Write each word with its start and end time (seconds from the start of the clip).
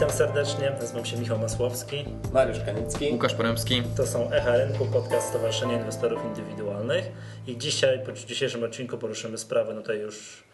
Witam 0.00 0.16
serdecznie, 0.16 0.70
nazywam 0.80 1.04
się 1.04 1.16
Michał 1.16 1.38
Masłowski. 1.38 2.04
Mariusz 2.32 2.60
Kanicki. 2.66 3.12
Łukasz 3.12 3.34
Poremski. 3.34 3.82
To 3.96 4.06
są 4.06 4.30
Echa 4.30 4.56
Rynku, 4.56 4.86
podcast 4.86 5.28
Stowarzyszenia 5.28 5.78
Inwestorów 5.78 6.24
Indywidualnych. 6.24 7.12
I 7.46 7.58
dzisiaj, 7.58 8.04
po 8.06 8.12
dzisiejszym 8.12 8.64
odcinku 8.64 8.98
poruszymy 8.98 9.38
sprawę, 9.38 9.74
no 9.74 9.80
tutaj 9.80 9.98
już, 9.98 10.44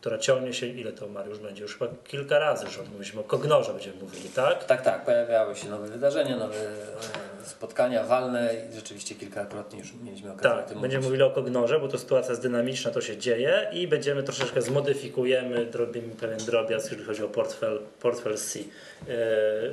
która 0.00 0.18
ciągnie 0.18 0.52
się, 0.52 0.66
ile 0.66 0.92
to 0.92 1.08
Mariusz 1.08 1.38
będzie? 1.38 1.62
Już 1.62 1.78
chyba 1.78 1.90
kilka 2.04 2.38
razy, 2.38 2.68
że 2.70 2.82
mówiliśmy 2.82 3.20
o 3.20 3.24
Kognorze 3.24 3.72
będziemy 3.72 3.96
mówili, 4.02 4.28
tak? 4.28 4.64
Tak, 4.64 4.82
tak, 4.82 5.04
pojawiały 5.04 5.56
się 5.56 5.68
nowe 5.68 5.88
wydarzenia, 5.88 6.36
nowe 6.36 6.54
e, 6.54 7.44
spotkania 7.44 8.04
walne 8.04 8.54
i 8.70 8.74
rzeczywiście 8.74 9.14
kilkakrotnie 9.14 9.78
już 9.78 9.92
mieliśmy 10.04 10.32
okazję 10.32 10.50
Tak, 10.50 10.68
tym 10.68 10.80
będziemy 10.80 11.00
mówić. 11.04 11.06
mówili 11.20 11.22
o 11.22 11.30
Kognorze, 11.34 11.80
bo 11.80 11.88
to 11.88 11.98
sytuacja 11.98 12.30
jest 12.30 12.42
dynamiczna, 12.42 12.90
to 12.90 13.00
się 13.00 13.16
dzieje 13.16 13.68
i 13.72 13.88
będziemy 13.88 14.22
troszeczkę 14.22 14.62
zmodyfikujemy, 14.62 15.66
zrobimy 15.72 16.14
pewien 16.14 16.38
drobiazg, 16.38 16.84
jeżeli 16.90 17.04
chodzi 17.06 17.24
o 17.24 17.28
portfel, 17.28 17.78
portfel 18.00 18.36
C. 18.38 18.58
Yy, 18.58 18.66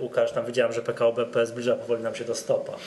Łukasz, 0.02 0.32
tam 0.32 0.46
widziałem, 0.46 0.74
że 0.74 0.82
PKO 0.82 1.14
BP 1.14 1.46
zbliża 1.46 1.76
powoli 1.76 2.04
nam 2.04 2.16
się 2.16 2.26
do 2.26 2.36
stopa. 2.36 2.74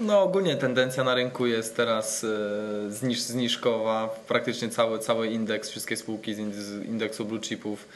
No 0.00 0.22
ogólnie 0.22 0.56
tendencja 0.56 1.04
na 1.04 1.14
rynku 1.14 1.46
jest 1.46 1.76
teraz 1.76 2.24
e, 2.24 2.28
zniż, 2.90 3.20
zniżkowa. 3.20 4.14
Praktycznie 4.28 4.68
cały, 4.68 4.98
cały 4.98 5.26
indeks, 5.26 5.70
wszystkie 5.70 5.96
spółki 6.02 6.34
z 6.34 6.38
ind- 6.38 6.54
z 6.54 6.84
indeksu 6.84 7.24
blue 7.24 7.40
chipów 7.40 7.88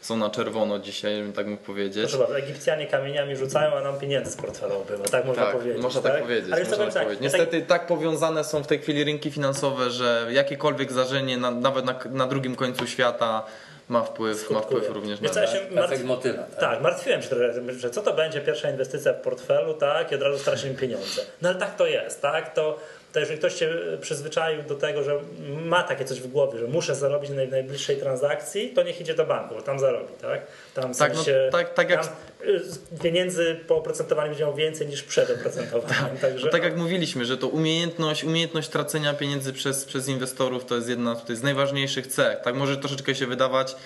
są 0.00 0.16
na 0.16 0.30
czerwono 0.30 0.78
dzisiaj, 0.78 1.22
bym 1.22 1.32
tak 1.32 1.46
mógł 1.46 1.62
powiedzieć. 1.62 2.02
Proszę 2.02 2.18
bardzo, 2.18 2.38
Egipcjanie 2.38 2.86
kamieniami 2.86 3.36
rzucają, 3.36 3.74
a 3.76 3.80
nam 3.82 3.98
pieniędzy 3.98 4.30
z 4.30 4.36
portfela 4.36 4.74
ubywa, 4.76 5.04
tak 5.04 5.24
można 5.24 5.42
Tak, 5.44 5.56
powiedzieć. 5.56 5.82
można 5.82 6.00
tak, 6.00 6.22
powiedzieć. 6.22 6.52
Ale 6.52 6.64
można 6.64 6.76
tak 6.84 6.94
tak, 6.94 7.02
powiedzieć. 7.04 7.32
tak- 7.32 7.40
Niestety 7.40 7.62
tak 7.66 7.86
powiązane 7.86 8.44
są 8.44 8.62
w 8.62 8.66
tej 8.66 8.78
chwili 8.78 9.04
rynki 9.04 9.30
finansowe, 9.30 9.90
że 9.90 10.26
jakiekolwiek 10.30 10.92
zdarzenie 10.92 11.36
na, 11.36 11.50
nawet 11.50 11.84
na, 11.84 11.98
na 12.10 12.26
drugim 12.26 12.56
końcu 12.56 12.86
świata 12.86 13.44
ma 13.88 14.02
wpływ, 14.02 14.50
ma 14.50 14.58
Skutkuje. 14.58 14.80
wpływ 14.80 14.94
również 14.94 15.20
na 15.20 15.22
Wiesz 15.28 15.34
co, 15.34 15.40
ja 15.40 15.46
się 15.46 15.58
Efekt 15.58 15.74
martw... 15.74 16.04
motyla. 16.04 16.42
Tak? 16.42 16.60
Tak, 16.60 16.80
martwiłem 16.80 17.22
się 17.22 17.28
trochę, 17.28 17.52
że 17.78 17.90
co 17.90 18.02
to 18.02 18.12
będzie 18.14 18.40
pierwsza 18.40 18.70
inwestycja 18.70 19.12
w 19.12 19.20
portfelu, 19.20 19.74
tak, 19.74 20.12
i 20.12 20.14
od 20.14 20.22
razu 20.22 20.38
stracimy 20.38 20.74
pieniądze. 20.74 21.22
No 21.42 21.48
ale 21.48 21.58
tak 21.58 21.76
to 21.76 21.86
jest, 21.86 22.22
tak, 22.22 22.54
to, 22.54 22.78
to 23.14 23.20
jeżeli 23.20 23.38
ktoś 23.38 23.54
cię 23.54 23.74
przyzwyczaił 24.00 24.62
do 24.62 24.74
tego, 24.74 25.02
że 25.02 25.18
ma 25.64 25.82
takie 25.82 26.04
coś 26.04 26.20
w 26.20 26.26
głowie, 26.26 26.58
że 26.58 26.66
muszę 26.66 26.94
zarobić 26.94 27.30
na 27.30 27.44
najbliższej 27.44 27.96
transakcji, 27.96 28.70
to 28.70 28.82
niech 28.82 29.00
idzie 29.00 29.14
do 29.14 29.24
banku, 29.26 29.54
bo 29.54 29.62
tam 29.62 29.78
zarobi, 29.78 30.14
tak? 30.22 30.40
Tam 30.74 30.94
w 30.94 30.98
Tak, 30.98 31.10
no, 31.12 31.16
sensie, 31.16 31.48
tak- 31.52 31.74
tak 31.74 31.90
jak- 31.90 32.06
tam 32.06 32.14
y, 32.48 32.98
pieniędzy 33.02 33.56
po 33.68 33.76
oprocentowaniu 33.76 34.28
będzie 34.28 34.44
miał 34.44 34.54
więcej 34.54 34.86
niż 34.86 35.02
przed 35.02 35.30
oprocentowaniem, 35.30 36.16
także... 36.20 36.46
No 36.46 36.52
tak 36.52 36.62
jak 36.62 36.76
mówiliśmy, 36.76 37.24
że 37.24 37.36
to 37.38 37.48
umiejętność, 37.48 38.24
umiejętność 38.24 38.68
tracenia 38.68 39.14
pieniędzy 39.14 39.52
przez, 39.52 39.84
przez 39.84 40.08
inwestorów 40.08 40.64
to 40.64 40.74
jest 40.74 40.88
jedna 40.88 41.16
z 41.28 41.42
najważniejszych 41.42 42.06
cech. 42.06 42.40
Tak 42.40 42.54
może 42.54 42.76
troszeczkę 42.76 43.14
się 43.14 43.26
wydawać, 43.26 43.76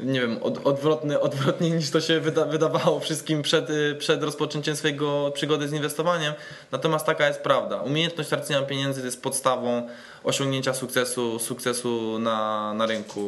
nie 0.00 0.20
wiem, 0.20 0.42
od, 0.42 0.66
odwrotny, 0.66 1.20
odwrotnie 1.20 1.70
niż 1.70 1.90
to 1.90 2.00
się 2.00 2.20
wyda, 2.20 2.44
wydawało 2.44 3.00
wszystkim 3.00 3.42
przed, 3.42 3.70
y, 3.70 3.94
przed 3.98 4.22
rozpoczęciem 4.22 4.76
swojego 4.76 5.30
przygody 5.34 5.68
z 5.68 5.72
inwestowaniem. 5.72 6.34
Natomiast 6.72 7.06
taka 7.06 7.28
jest 7.28 7.40
prawda. 7.40 7.80
Umiejętność 7.80 8.30
tracenia 8.30 8.62
pieniędzy 8.62 9.04
jest 9.04 9.22
podstawą 9.22 9.88
osiągnięcia 10.26 10.74
sukcesu, 10.74 11.38
sukcesu 11.38 12.18
na, 12.18 12.74
na 12.74 12.86
rynku 12.86 13.26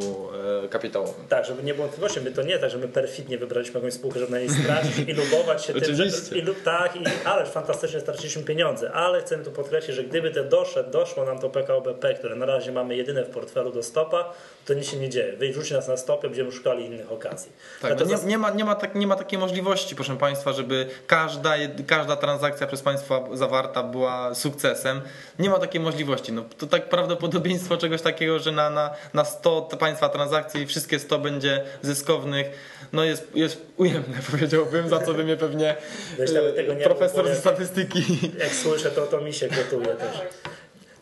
e, 0.65 0.67
kapitałowym. 0.67 1.27
Tak, 1.29 1.45
żeby 1.45 1.63
nie 1.63 1.73
było 1.73 1.87
wątpliwości, 1.87 2.21
my 2.21 2.31
to 2.31 2.43
nie 2.43 2.59
tak, 2.59 2.69
że 2.69 2.77
my 2.77 2.87
perfidnie 2.87 3.37
wybraliśmy 3.37 3.75
jakąś 3.75 3.93
spółkę, 3.93 4.19
żeby 4.19 4.31
na 4.31 4.39
niej 4.39 4.49
stracić 4.49 4.97
i 5.07 5.13
lubować 5.13 5.65
się 5.65 5.73
tym, 5.73 5.95
że, 5.95 6.05
i, 6.07 6.43
tak, 6.63 6.95
i 6.95 7.03
ależ 7.25 7.49
fantastycznie 7.49 7.99
straciliśmy 7.99 8.43
pieniądze, 8.43 8.91
ale 8.91 9.21
chcemy 9.21 9.43
tu 9.43 9.51
podkreślić, 9.51 9.95
że 9.95 10.03
gdyby 10.03 10.31
to 10.31 10.43
doszedł, 10.43 10.91
doszło 10.91 11.25
nam 11.25 11.39
to 11.39 11.49
PKO 11.49 11.81
BP, 11.81 12.13
które 12.13 12.35
na 12.35 12.45
razie 12.45 12.71
mamy 12.71 12.95
jedyne 12.95 13.23
w 13.23 13.29
portfelu 13.29 13.71
do 13.71 13.83
stopa, 13.83 14.33
to 14.65 14.73
nic 14.73 14.87
się 14.87 14.97
nie 14.97 15.09
dzieje. 15.09 15.37
Wyrzuci 15.37 15.73
nas 15.73 15.87
na 15.87 15.97
stopę, 15.97 16.27
będziemy 16.27 16.51
szukali 16.51 16.85
innych 16.85 17.11
okazji. 17.11 17.51
Tak, 17.81 17.91
No 17.91 17.97
to 17.97 18.05
nie, 18.05 18.15
nie, 18.25 18.37
ma, 18.37 18.49
nie, 18.49 18.65
ma 18.65 18.75
tak, 18.75 18.95
nie 18.95 19.07
ma 19.07 19.15
takiej 19.15 19.39
możliwości, 19.39 19.95
proszę 19.95 20.17
Państwa, 20.17 20.53
żeby 20.53 20.87
każda, 21.07 21.53
każda 21.87 22.15
transakcja 22.15 22.67
przez 22.67 22.81
Państwa 22.81 23.23
zawarta 23.33 23.83
była 23.83 24.35
sukcesem. 24.35 25.01
Nie 25.39 25.49
ma 25.49 25.59
takiej 25.59 25.81
możliwości. 25.81 26.33
No, 26.33 26.43
to 26.57 26.67
tak 26.67 26.88
prawdopodobieństwo 26.89 27.77
czegoś 27.77 28.01
takiego, 28.01 28.39
że 28.39 28.51
na, 28.51 28.69
na, 28.69 28.93
na 29.13 29.25
100 29.25 29.61
t- 29.61 29.77
Państwa 29.77 30.09
transakcji 30.09 30.67
wszystkie 30.67 30.99
100 30.99 31.19
będzie 31.19 31.63
zyskownych, 31.81 32.47
no 32.93 33.03
jest, 33.03 33.27
jest 33.35 33.61
ujemne, 33.77 34.17
powiedziałbym, 34.31 34.89
za 34.89 34.99
co 34.99 35.13
by 35.13 35.23
mnie 35.23 35.37
pewnie 35.37 35.75
Wiesz, 36.19 36.31
nawet 36.31 36.55
tego 36.55 36.73
nie 36.73 36.81
e, 36.81 36.83
profesor 36.83 37.27
ze 37.27 37.35
statystyki 37.35 38.03
Jak 38.39 38.51
słyszę, 38.53 38.91
to, 38.91 39.07
to 39.07 39.21
mi 39.21 39.33
się 39.33 39.47
gotuje 39.47 39.95
też. 39.95 40.21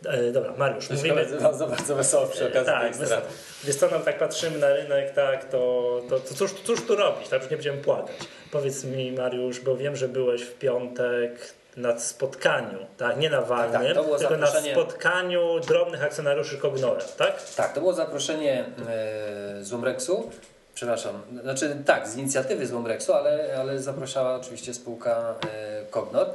E, 0.05 0.31
Dobra, 0.31 0.53
Mariusz, 0.57 0.89
mówimy... 0.89 1.21
Mówimy 1.23 1.41
bardzo, 1.41 1.67
bardzo 1.67 1.95
wesoło 1.95 2.27
przy 2.27 2.47
okazji 2.47 2.65
Tak, 2.65 2.81
tej 2.91 2.99
wiesz, 2.99 3.07
straty. 3.07 3.27
wiesz 3.63 3.75
co, 3.75 3.87
nam 3.89 4.01
tak 4.01 4.17
patrzymy 4.19 4.57
na 4.57 4.73
rynek, 4.73 5.13
tak, 5.13 5.45
to, 5.51 6.01
to, 6.09 6.19
to 6.19 6.33
cóż, 6.33 6.51
cóż 6.63 6.81
tu 6.87 6.95
robić, 6.95 7.27
tak, 7.29 7.41
już 7.41 7.51
nie 7.51 7.57
będziemy 7.57 7.77
płakać. 7.77 8.15
Powiedz 8.51 8.83
mi 8.83 9.11
Mariusz, 9.11 9.59
bo 9.59 9.77
wiem, 9.77 9.95
że 9.95 10.07
byłeś 10.09 10.41
w 10.41 10.53
piątek 10.53 11.53
na 11.77 11.99
spotkaniu, 11.99 12.77
tak, 12.97 13.17
nie 13.17 13.29
na 13.29 13.41
walnym, 13.41 13.95
tak, 13.95 14.05
było 14.05 14.17
tylko 14.17 14.37
na 14.37 14.47
spotkaniu 14.47 15.59
drobnych 15.59 16.03
akcjonariuszy 16.03 16.57
Kognora, 16.57 17.01
tak? 17.17 17.43
Tak, 17.55 17.73
to 17.73 17.79
było 17.79 17.93
zaproszenie 17.93 18.65
e, 18.89 19.63
z 19.63 19.73
Umrexu. 19.73 20.31
Przepraszam, 20.75 21.21
znaczy 21.41 21.77
tak, 21.85 22.07
z 22.07 22.17
inicjatywy 22.17 22.67
z 22.67 22.73
Umrexu, 22.73 23.13
ale, 23.13 23.57
ale 23.59 23.79
zapraszała 23.79 24.35
oczywiście 24.35 24.73
spółka 24.73 25.35
e, 25.53 25.85
Cognor. 25.85 26.27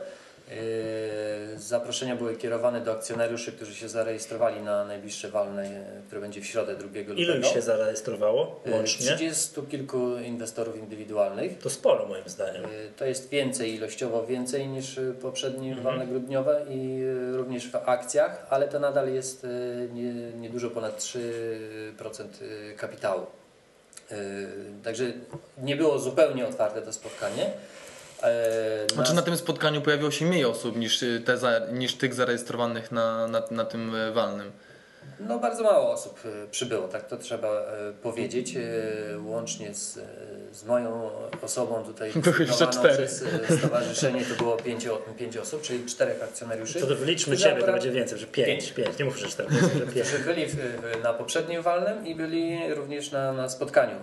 E, 0.52 1.58
zaproszenia 1.58 2.16
były 2.16 2.36
kierowane 2.36 2.80
do 2.80 2.92
akcjonariuszy, 2.92 3.52
którzy 3.52 3.74
się 3.74 3.88
zarejestrowali 3.88 4.60
na 4.60 4.84
najbliższe 4.84 5.28
walne, 5.28 5.84
które 6.06 6.20
będzie 6.20 6.40
w 6.40 6.46
środę 6.46 6.76
2 6.76 6.86
lutego. 6.86 7.12
Ilu 7.12 7.36
już 7.36 7.52
się 7.52 7.62
zarejestrowało 7.62 8.60
E, 8.66 8.70
łącznie? 8.70 9.06
30 9.16 9.62
kilku 9.70 10.16
inwestorów 10.16 10.76
indywidualnych. 10.76 11.58
To 11.58 11.70
sporo 11.70 12.06
moim 12.06 12.28
zdaniem. 12.28 12.64
E, 12.64 12.68
To 12.96 13.04
jest 13.04 13.28
więcej, 13.28 13.74
ilościowo 13.74 14.26
więcej 14.26 14.68
niż 14.68 15.00
poprzednie 15.22 15.68
Mhm. 15.68 15.84
walne 15.84 16.06
grudniowe 16.06 16.66
i 16.70 17.02
również 17.32 17.68
w 17.70 17.76
akcjach, 17.76 18.46
ale 18.50 18.68
to 18.68 18.78
nadal 18.80 19.12
jest 19.14 19.44
e, 19.44 19.48
nie, 19.94 20.60
ponad 20.74 20.98
3% 20.98 22.24
e, 22.70 22.74
kapitału. 22.74 23.26
Także 24.84 25.04
nie 25.58 25.76
było 25.76 25.98
zupełnie 25.98 26.46
otwarte 26.46 26.82
to 26.82 26.92
spotkanie. 26.92 27.50
E, 28.22 28.86
Znaczy 28.94 29.10
na- 29.10 29.16
na 29.16 29.22
tym 29.22 29.36
spotkaniu 29.36 29.80
pojawiło 29.82 30.10
się 30.10 30.26
mniej 30.26 30.44
osób 30.44 30.76
niż, 30.76 31.02
y, 31.02 31.22
te 31.26 31.38
za, 31.38 31.60
niż 31.72 31.94
tych 31.94 32.14
zarejestrowanych 32.14 32.92
na, 32.92 33.26
na, 33.28 33.42
na 33.50 33.64
tym 33.64 33.94
e, 33.94 34.12
walnym. 34.12 34.52
No 35.20 35.38
bardzo 35.38 35.62
mało 35.62 35.92
osób 35.92 36.20
e, 36.44 36.48
przybyło, 36.50 36.88
tak 36.88 37.06
to 37.06 37.16
trzeba 37.16 37.48
e, 37.48 37.92
powiedzieć. 38.02 38.56
E, 38.56 38.60
Łącznie 39.26 39.74
z, 39.74 39.98
z 40.52 40.64
moją 40.64 41.10
osobą 41.42 41.84
tutaj 41.84 42.12
przez 42.92 43.24
stowarzyszenie 43.58 44.24
to 44.24 44.34
było 44.34 44.56
pięć, 44.56 44.86
o- 44.86 44.98
pięć 45.18 45.36
osób, 45.36 45.62
czyli 45.62 45.86
czterech 45.86 46.22
akcjonariuszy. 46.22 46.80
To, 46.80 46.86
to 46.86 46.96
wyliczmy 46.96 47.36
Ciebie, 47.36 47.60
to 47.62 47.72
będzie 47.72 47.90
więcej, 47.90 48.18
że 48.18 48.26
pięć, 48.26 48.46
Pięć. 48.46 48.72
pięć, 48.72 48.98
nie 48.98 49.04
mów, 49.04 49.16
że 49.18 49.26
cztery, 49.28 49.48
powiedzmy, 49.48 49.78
że 49.86 49.86
pięć. 49.92 50.08
którzy 50.08 50.24
byli 50.24 50.46
w, 50.46 50.56
na 51.02 51.12
poprzednim 51.14 51.62
walnym 51.62 52.06
i 52.06 52.14
byli 52.14 52.74
również 52.74 53.10
na, 53.10 53.32
na 53.32 53.48
spotkaniu 53.48 53.96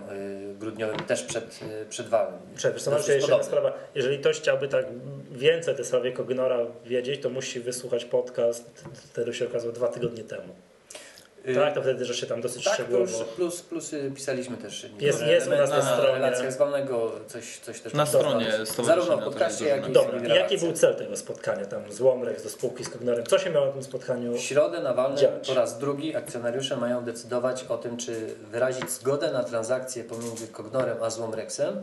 grudniowym 0.58 0.96
też 1.00 1.22
przed, 1.22 1.60
przed 1.90 2.08
walnym. 2.08 2.40
Przecież 2.56 2.82
to 2.84 2.96
jeszcze 2.96 3.12
jedna 3.18 3.42
sprawa. 3.42 3.72
Jeżeli 3.94 4.18
ktoś 4.18 4.40
chciałby 4.40 4.68
tak 4.68 4.86
więcej 5.32 5.74
o 5.74 5.76
tej 5.76 5.84
sprawie 5.86 6.12
Kognora 6.12 6.58
wiedzieć, 6.84 7.22
to 7.22 7.30
musi 7.30 7.60
wysłuchać 7.60 8.04
podcast, 8.04 8.84
który 9.12 9.34
się 9.34 9.46
okazał 9.46 9.72
dwa 9.72 9.88
tygodnie 9.88 10.24
temu. 10.24 10.54
Y, 11.48 11.54
Tak, 11.54 11.74
to 11.74 11.82
wtedy, 11.82 12.04
że 12.04 12.14
się 12.14 12.26
tam 12.26 12.40
dosyć 12.40 12.64
tak, 12.64 12.74
szczegółowo... 12.74 13.06
plus, 13.06 13.22
plus, 13.36 13.62
plus 13.62 13.90
pisaliśmy 14.14 14.56
też 14.56 14.86
Jest- 15.00 15.22
jest 15.22 15.46
u 15.46 15.50
nas 15.50 15.58
elementy 15.60 15.86
na 15.86 15.94
stronie. 15.96 16.12
relacjach 16.14 16.52
z 16.52 16.56
walnego, 16.56 17.12
coś, 17.26 17.58
coś 17.58 17.80
też 17.80 17.92
Na 17.92 18.06
stronie 18.06 18.46
Zarówno 18.84 19.16
w 19.16 19.24
podcaście, 19.24 19.64
jak 19.66 19.88
i 19.88 19.92
Dobra, 19.92 20.18
w 20.18 20.24
i 20.26 20.28
jaki 20.28 20.58
był 20.58 20.72
cel 20.72 20.94
tego 20.94 21.16
spotkania 21.16 21.64
tam 21.64 21.92
z 21.92 22.00
Łomrek, 22.00 22.42
do 22.42 22.48
spółki 22.48 22.84
z 22.84 22.88
Kognorem? 22.88 23.26
Co 23.26 23.38
się 23.38 23.50
miało 23.50 23.66
na 23.66 23.72
tym 23.72 23.82
spotkaniu? 23.82 24.32
W 24.34 24.40
środę 24.40 24.80
na 24.80 24.94
walnym 24.94 25.24
po 25.48 25.54
raz 25.54 25.78
drugi 25.78 26.16
akcjonariusze 26.16 26.76
mają 26.76 27.04
decydować 27.04 27.64
o 27.68 27.78
tym, 27.78 27.96
czy 27.96 28.34
wyrazić 28.50 28.90
zgodę 28.90 29.32
na 29.32 29.44
transakcję 29.44 30.04
pomiędzy 30.04 30.48
Cognorem 30.48 31.02
a 31.02 31.10
Złomrexem. 31.10 31.82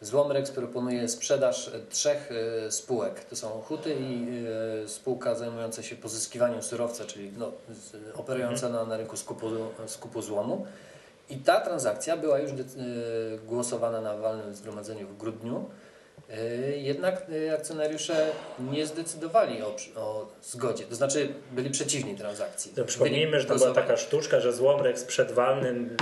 Złomrex 0.00 0.50
proponuje 0.50 1.08
sprzedaż 1.08 1.68
e, 1.68 1.72
trzech 1.90 2.32
e, 2.66 2.70
spółek. 2.70 3.24
To 3.24 3.36
są 3.36 3.48
Huty 3.48 3.94
i 4.00 4.26
e, 4.84 4.88
spółka 4.88 5.34
zajmująca 5.34 5.82
się 5.82 5.96
pozyskiwaniem 5.96 6.62
surowca, 6.62 7.04
czyli 7.04 7.32
no, 7.38 7.52
operująca 8.14 8.68
na, 8.68 8.84
na 8.84 8.96
rynku 8.96 9.16
skupu, 9.16 9.46
skupu 9.86 10.22
złomu. 10.22 10.66
I 11.30 11.36
ta 11.36 11.60
transakcja 11.60 12.16
była 12.16 12.38
już 12.38 12.50
głosowana 13.46 14.00
na 14.00 14.16
walnym 14.16 14.54
zgromadzeniu 14.54 15.06
w 15.08 15.16
grudniu. 15.16 15.64
Jednak 16.76 17.26
akcjonariusze 17.54 18.30
nie 18.72 18.86
zdecydowali 18.86 19.62
o, 19.62 19.76
o 19.96 20.26
zgodzie, 20.42 20.84
to 20.84 20.94
znaczy 20.94 21.34
byli 21.52 21.70
przeciwni 21.70 22.16
transakcji. 22.16 22.72
To 22.72 22.84
przypomnijmy, 22.84 23.40
że 23.40 23.46
to 23.46 23.54
była 23.54 23.74
taka 23.74 23.96
sztuczka, 23.96 24.40
że 24.40 24.52
Złomrek 24.52 25.06
przed 25.06 25.32
walnym 25.32 25.96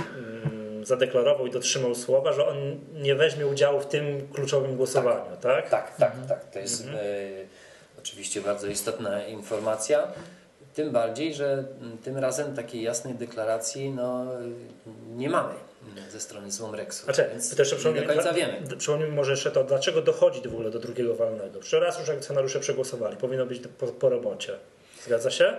zadeklarował 0.87 1.47
i 1.47 1.51
dotrzymał 1.51 1.95
słowa, 1.95 2.33
że 2.33 2.47
on 2.47 2.57
nie 2.93 3.15
weźmie 3.15 3.47
udziału 3.47 3.79
w 3.79 3.85
tym 3.85 4.27
kluczowym 4.33 4.77
głosowaniu, 4.77 5.37
tak? 5.41 5.69
Tak, 5.69 5.95
tak, 5.97 6.13
tak. 6.29 6.51
To 6.51 6.59
jest 6.59 6.87
e, 6.87 6.91
oczywiście 7.99 8.41
bardzo 8.41 8.67
istotna 8.67 9.25
informacja. 9.27 10.07
Tym 10.73 10.91
bardziej, 10.91 11.33
że 11.33 11.63
tym 12.03 12.17
razem 12.17 12.55
takiej 12.55 12.81
jasnej 12.81 13.13
deklaracji 13.13 13.89
no, 13.89 14.25
nie 15.15 15.29
mamy 15.29 15.53
mm, 15.83 16.11
ze 16.11 16.19
strony 16.19 16.51
Złomreksu. 16.51 17.03
Znaczy, 17.03 17.29
więc 17.31 17.57
jeszcze 17.59 17.93
nie 17.93 18.01
do 18.01 18.13
końca 18.13 18.33
wiemy. 18.33 18.61
Przypomnijmy 18.77 19.15
może 19.15 19.31
jeszcze 19.31 19.51
to, 19.51 19.63
dlaczego 19.63 20.01
dochodzi 20.01 20.41
w 20.41 20.53
ogóle 20.53 20.71
do 20.71 20.79
drugiego 20.79 21.15
walnego. 21.15 21.59
Przecież 21.59 21.81
raz 21.81 21.99
już 21.99 22.09
akcjonariusze 22.09 22.59
przegłosowali, 22.59 23.17
powinno 23.17 23.45
być 23.45 23.61
po, 23.79 23.87
po 23.87 24.09
robocie. 24.09 24.53
Zgadza 25.05 25.31
się? 25.31 25.53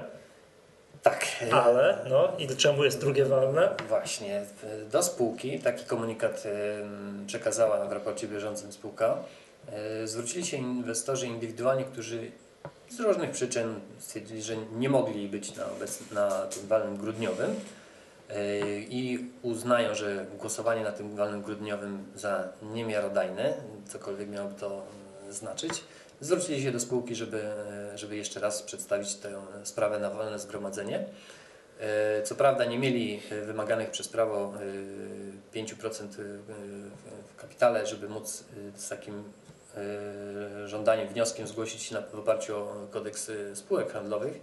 Tak. 1.06 1.26
Ale, 1.52 1.98
no 2.10 2.28
i 2.38 2.48
czemu 2.48 2.84
jest 2.84 3.00
drugie 3.00 3.24
walne? 3.24 3.68
Właśnie, 3.88 4.42
do 4.92 5.02
spółki 5.02 5.58
taki 5.60 5.84
komunikat 5.84 6.44
przekazała 7.26 7.86
w 7.86 7.92
raporcie 7.92 8.28
bieżącym 8.28 8.72
spółka. 8.72 9.16
E, 9.72 10.06
Zwrócili 10.06 10.46
się 10.46 10.56
inwestorzy 10.56 11.26
indywidualni, 11.26 11.84
którzy 11.84 12.30
z 12.88 13.00
różnych 13.00 13.30
przyczyn 13.30 13.80
stwierdzili, 13.98 14.42
że 14.42 14.56
nie 14.56 14.88
mogli 14.88 15.28
być 15.28 15.56
na, 15.56 15.64
obec- 15.64 16.12
na 16.12 16.30
tym 16.30 16.66
walnym 16.66 16.96
grudniowym 16.96 17.54
e, 18.30 18.58
i 18.78 19.30
uznają, 19.42 19.94
że 19.94 20.26
głosowanie 20.38 20.82
na 20.84 20.92
tym 20.92 21.16
walnym 21.16 21.42
grudniowym 21.42 22.04
za 22.14 22.48
niemiarodajne, 22.62 23.54
cokolwiek 23.88 24.28
miałoby 24.28 24.60
to 24.60 24.82
znaczyć, 25.30 25.72
zwrócili 26.20 26.62
się 26.62 26.72
do 26.72 26.80
spółki, 26.80 27.14
żeby, 27.14 27.42
e, 27.92 27.98
żeby 27.98 28.16
jeszcze 28.16 28.40
raz 28.40 28.62
przedstawić 28.62 29.14
tę 29.14 29.42
sprawę 29.64 29.98
na 29.98 30.10
walne 30.10 30.38
zgromadzenie. 30.38 31.04
E, 31.80 32.22
Co 32.22 32.34
prawda 32.34 32.64
nie 32.64 32.78
mieli 32.78 33.22
e, 33.30 33.40
wymaganych 33.40 33.90
przez 33.90 34.08
prawo 34.08 34.52
e, 35.54 35.58
5% 35.64 36.08
w- 36.08 37.36
kapitale, 37.36 37.86
żeby 37.86 38.08
móc 38.08 38.44
e, 38.76 38.78
z 38.78 38.88
takim 38.88 39.24
e, 40.64 40.68
żądaniem, 40.68 41.08
wnioskiem 41.08 41.46
zgłosić 41.46 41.82
się 41.82 41.96
w 42.12 42.18
oparciu 42.18 42.56
o 42.56 42.86
kodeks 42.90 43.30
e, 43.30 43.56
spółek 43.56 43.92
handlowych, 43.92 44.40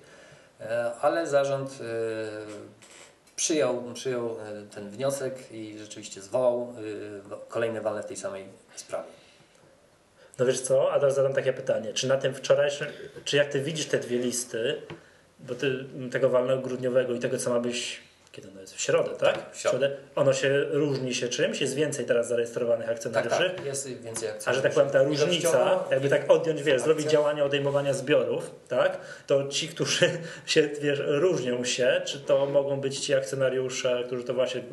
E, 0.61 0.91
ale 1.01 1.27
zarząd 1.27 1.69
e, 1.71 1.83
przyjął, 3.35 3.83
przyjął 3.93 4.29
e, 4.29 4.35
ten 4.75 4.89
wniosek 4.89 5.51
i 5.51 5.77
rzeczywiście 5.79 6.21
zwołał 6.21 6.73
e, 7.31 7.47
kolejne 7.49 7.81
walne 7.81 8.03
w 8.03 8.05
tej 8.05 8.17
samej 8.17 8.45
sprawie. 8.75 9.09
No 10.39 10.45
wiesz 10.45 10.61
co, 10.61 10.91
a 10.91 10.99
teraz 10.99 11.15
zadam 11.15 11.33
takie 11.33 11.53
pytanie. 11.53 11.93
Czy 11.93 12.07
na 12.07 12.17
tym 12.17 12.33
wczorajszym, 12.33 12.87
czy 13.25 13.37
jak 13.37 13.49
ty 13.49 13.61
widzisz 13.61 13.85
te 13.85 13.99
dwie 13.99 14.17
listy, 14.17 14.81
bo 15.39 15.55
ty 15.55 15.85
tego 16.11 16.29
walnego 16.29 16.61
grudniowego 16.61 17.13
i 17.13 17.19
tego, 17.19 17.37
co 17.37 17.49
ma 17.49 17.59
być, 17.59 18.01
kiedy 18.31 18.47
ono 18.49 18.61
jest? 18.61 18.75
W 18.75 18.81
środę, 18.81 19.09
tak? 19.19 19.39
w 19.53 19.59
środę. 19.59 19.91
Ono 20.15 20.33
się 20.33 20.63
różni 20.71 21.13
się 21.15 21.27
czymś? 21.27 21.61
Jest 21.61 21.75
więcej 21.75 22.05
teraz 22.05 22.27
zarejestrowanych 22.27 22.87
Tak, 22.87 22.95
akcjonariuszy? 22.95 23.49
tak, 23.55 23.65
jest 23.65 23.87
więcej 23.87 24.29
akcji. 24.29 24.49
A 24.49 24.53
że 24.53 24.61
tak 24.61 24.73
powiem, 24.73 24.89
ta 24.89 25.03
różnica, 25.03 25.83
jakby 25.91 26.09
tak 26.09 26.31
odjąć, 26.31 26.63
wiesz, 26.63 26.81
zrobić 26.81 27.05
akcja. 27.05 27.19
działania 27.19 27.45
odejmowania 27.45 27.93
zbiorów, 27.93 28.51
tak? 28.67 28.97
To 29.27 29.47
ci, 29.47 29.67
którzy 29.67 30.09
się, 30.45 30.69
wiesz, 30.81 31.01
różnią 31.05 31.63
się, 31.63 32.01
czy 32.05 32.19
to 32.19 32.45
mogą 32.45 32.81
być 32.81 32.99
ci 32.99 33.13
akcjonariusze, 33.13 34.03
którzy 34.05 34.23
to 34.23 34.33
właśnie 34.33 34.63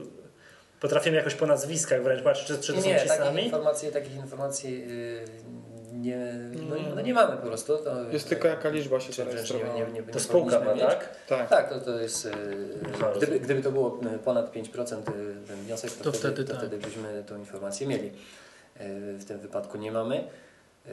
potrafią 0.80 1.12
jakoś 1.12 1.34
po 1.34 1.46
nazwiskach 1.46 2.02
wręcz 2.02 2.22
patrzeć, 2.22 2.46
czy, 2.46 2.58
czy 2.58 2.72
to 2.72 2.78
nie, 2.78 2.82
są 2.82 2.88
nie, 2.88 3.00
ci 3.00 3.08
takich 3.08 3.24
sami? 3.24 3.44
informacji, 3.44 3.92
takich 3.92 4.16
informacji 4.16 4.80
yy, 4.88 5.24
nie, 5.92 6.34
no, 6.68 6.76
no 6.94 7.00
nie 7.00 7.14
mamy 7.14 7.36
po 7.36 7.46
prostu. 7.46 7.78
To, 7.78 8.10
Jest 8.10 8.28
tylko 8.28 8.48
jaka 8.48 8.68
liczba 8.68 9.00
się 9.00 9.12
zarejestrowała. 9.12 9.74
nie, 9.74 9.86
nie, 9.86 9.92
nie 9.92 10.02
To 10.02 10.20
spółka 10.20 10.60
ma, 10.60 10.74
tak? 10.74 11.26
Tak. 11.26 11.48
Tak, 11.48 11.68
to, 11.68 11.80
to 11.80 12.00
jest. 12.00 12.24
Yy, 12.24 12.32
gdyby, 13.16 13.40
gdyby 13.40 13.62
to 13.62 13.72
było 13.72 14.00
yy, 14.12 14.18
ponad 14.18 14.54
5% 14.54 15.02
ten 15.46 15.56
wniosek, 15.56 15.90
to, 15.90 16.04
To 16.04 16.12
wtedy, 16.12 16.34
wtedy 16.34 16.44
to 16.44 16.52
tak. 16.52 16.60
wtedy 16.60 16.78
byśmy 16.86 17.24
tą 17.26 17.36
informację 17.36 17.86
mieli. 17.86 18.06
Yy, 18.80 19.18
w 19.18 19.24
tym 19.24 19.38
wypadku 19.38 19.78
nie 19.78 19.92
mamy. 19.92 20.24
Yy, 20.86 20.92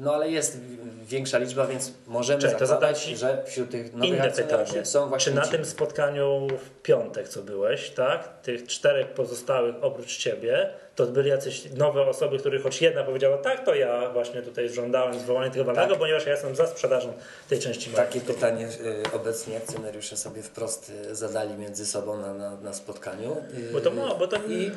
No 0.00 0.14
ale 0.14 0.30
jest 0.30 0.58
większa 1.06 1.38
liczba, 1.38 1.66
więc 1.66 1.92
możemy 2.06 2.42
Czekaj, 2.42 2.58
to 2.58 2.66
zakładać, 2.66 2.98
zadać 2.98 3.18
że 3.18 3.42
wśród 3.46 3.70
tych 3.70 3.92
nowych 3.94 4.08
Inne 4.08 4.22
akcjonariuszy 4.22 4.64
pytanie. 4.72 4.86
są 4.86 5.08
właśnie 5.08 5.30
Czy 5.32 5.36
na 5.38 5.44
ci. 5.44 5.50
tym 5.50 5.64
spotkaniu 5.64 6.48
w 6.64 6.82
piątek, 6.82 7.28
co 7.28 7.42
byłeś, 7.42 7.90
tak? 7.90 8.40
Tych 8.42 8.66
czterech 8.66 9.06
pozostałych 9.06 9.74
oprócz 9.80 10.16
ciebie, 10.16 10.70
to 10.96 11.06
byli 11.06 11.30
jacyś 11.30 11.64
nowe 11.76 12.02
osoby, 12.06 12.38
których 12.38 12.62
choć 12.62 12.82
jedna 12.82 13.04
powiedziała, 13.04 13.38
tak, 13.38 13.64
to 13.64 13.74
ja 13.74 14.10
właśnie 14.10 14.42
tutaj 14.42 14.68
żądałem 14.68 15.18
zwołania 15.18 15.50
tego 15.50 15.64
walnego, 15.64 15.88
Tak. 15.90 15.98
ponieważ 15.98 16.26
ja 16.26 16.32
jestem 16.32 16.56
za 16.56 16.66
sprzedażą 16.66 17.12
tej 17.48 17.58
części 17.58 17.90
Takie 17.90 18.20
pytanie 18.20 18.68
y, 18.68 19.12
obecni 19.12 19.56
akcjonariusze 19.56 20.16
sobie 20.16 20.42
wprost 20.42 20.92
y, 21.10 21.14
zadali 21.14 21.54
między 21.54 21.86
sobą 21.86 22.20
na, 22.20 22.34
na, 22.34 22.56
na 22.56 22.72
spotkaniu. 22.74 23.36
Y, 23.70 23.72
Bo 23.72 23.80
to 23.80 23.90
ma- 23.90 24.14
bo 24.14 24.26
to- 24.26 24.36
I, 24.36 24.72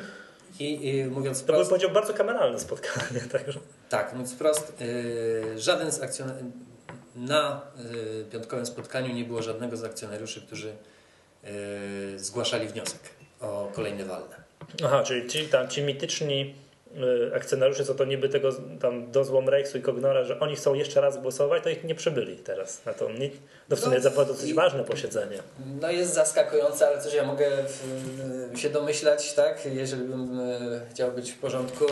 i, 0.60 0.88
i 0.88 1.04
mówiąc 1.04 1.38
To 1.38 1.44
wprost, 1.44 1.70
powiedział, 1.70 1.90
bardzo 1.90 2.14
kameralne 2.14 2.60
spotkanie, 2.60 3.20
także... 3.32 3.58
tak, 3.90 4.12
mówiąc 4.12 4.34
wprost, 4.34 4.80
y, 4.80 5.58
żaden 5.58 5.92
z 5.92 6.00
akcjonariuszy, 6.02 6.50
na 7.16 7.60
y, 8.20 8.24
piątkowym 8.24 8.66
spotkaniu 8.66 9.14
nie 9.14 9.24
było 9.24 9.42
żadnego 9.42 9.76
z 9.76 9.84
akcjonariuszy, 9.84 10.42
którzy 10.42 10.72
y, 11.44 12.18
zgłaszali 12.18 12.68
wniosek 12.68 13.00
o 13.40 13.70
kolejne 13.74 14.04
walne. 14.04 14.36
Aha, 14.84 15.02
czyli 15.02 15.28
ci, 15.28 15.48
tam, 15.48 15.68
ci 15.68 15.82
mityczni 15.82 16.54
y, 16.94 17.34
akcjonariusze, 17.34 17.84
co 17.84 17.94
to 17.94 18.04
niby 18.04 18.28
tego 18.28 18.50
tam 18.80 19.10
do 19.10 19.24
złom 19.24 19.48
Rexu 19.48 19.78
i 19.78 19.82
Kognora, 19.82 20.24
że 20.24 20.40
oni 20.40 20.56
chcą 20.56 20.74
jeszcze 20.74 21.00
raz 21.00 21.22
głosować, 21.22 21.62
to 21.62 21.70
ich 21.70 21.84
nie 21.84 21.94
przybyli 21.94 22.36
teraz 22.36 22.84
na 22.86 22.92
to. 22.92 23.08
No 23.68 23.76
w 23.76 23.80
sumie 23.80 24.00
No, 24.04 24.10
było 24.10 24.24
dosyć 24.24 24.54
ważne 24.54 24.84
posiedzenie. 24.84 25.38
No 25.80 25.90
jest 25.90 26.14
zaskakujące, 26.14 26.86
ale 26.86 27.02
coś 27.02 27.14
ja 27.14 27.24
mogę 27.24 27.50
w, 27.66 28.58
się 28.58 28.70
domyślać, 28.70 29.32
tak? 29.32 29.66
Jeżeli 29.74 30.04
bym 30.04 30.40
e, 30.40 30.80
chciał 30.90 31.12
być 31.12 31.32
w 31.32 31.38
porządku, 31.38 31.84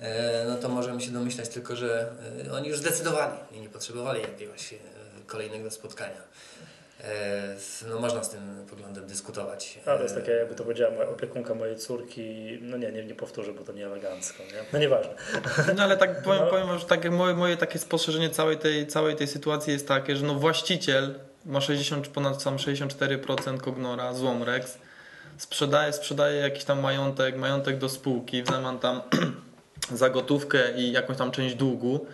e, 0.00 0.44
no 0.48 0.56
to 0.56 0.68
możemy 0.68 1.00
się 1.00 1.10
domyślać 1.10 1.48
tylko, 1.48 1.76
że 1.76 2.06
oni 2.52 2.68
już 2.68 2.78
zdecydowali 2.78 3.34
i 3.52 3.60
nie 3.60 3.68
potrzebowali 3.68 4.20
jakiegoś 4.20 4.74
kolejnego 5.26 5.70
spotkania. 5.70 6.22
No 7.90 8.00
można 8.00 8.24
z 8.24 8.30
tym 8.30 8.66
poglądem 8.70 9.06
dyskutować. 9.06 9.78
A 9.86 9.96
to 9.96 10.02
jest 10.02 10.14
takie, 10.14 10.30
jakby 10.32 10.54
to 10.54 10.64
powiedziała 10.64 10.94
moja 10.94 11.08
opiekunka 11.08 11.54
mojej 11.54 11.76
córki, 11.76 12.58
no 12.60 12.76
nie, 12.76 12.92
nie, 12.92 13.04
nie 13.04 13.14
powtórzę, 13.14 13.52
bo 13.52 13.64
to 13.64 13.72
nie 13.72 13.86
elegancko, 13.86 14.42
nie? 14.42 14.64
No 14.72 14.78
nieważne. 14.78 15.14
No 15.76 15.82
ale 15.82 15.96
tak 15.96 16.22
powiem, 16.22 16.42
No. 16.44 16.50
powiem 16.50 16.78
że 16.78 16.84
takie 16.84 17.10
moje, 17.10 17.34
moje 17.34 17.56
takie 17.56 17.78
spostrzeżenie 17.78 18.30
całej 18.30 18.58
tej, 18.58 18.86
całej 18.86 19.16
tej 19.16 19.26
sytuacji 19.26 19.72
jest 19.72 19.88
takie, 19.88 20.16
że 20.16 20.26
no 20.26 20.34
właściciel 20.34 21.14
ma 21.46 21.60
60, 21.60 22.04
czy 22.04 22.10
ponad 22.10 22.42
sam 22.42 22.56
64% 22.56 23.60
Kognora, 23.60 24.14
Złomrex, 24.14 24.78
sprzedaje, 25.38 25.92
sprzedaje 25.92 26.40
jakiś 26.40 26.64
tam 26.64 26.80
majątek, 26.80 27.36
majątek 27.36 27.78
do 27.78 27.88
spółki, 27.88 28.42
w 28.42 28.46
zamian 28.46 28.78
tam 28.78 29.02
za 30.00 30.10
gotówkę 30.10 30.72
i 30.76 30.92
jakąś 30.92 31.16
tam 31.16 31.30
część 31.30 31.54
długu. 31.54 32.06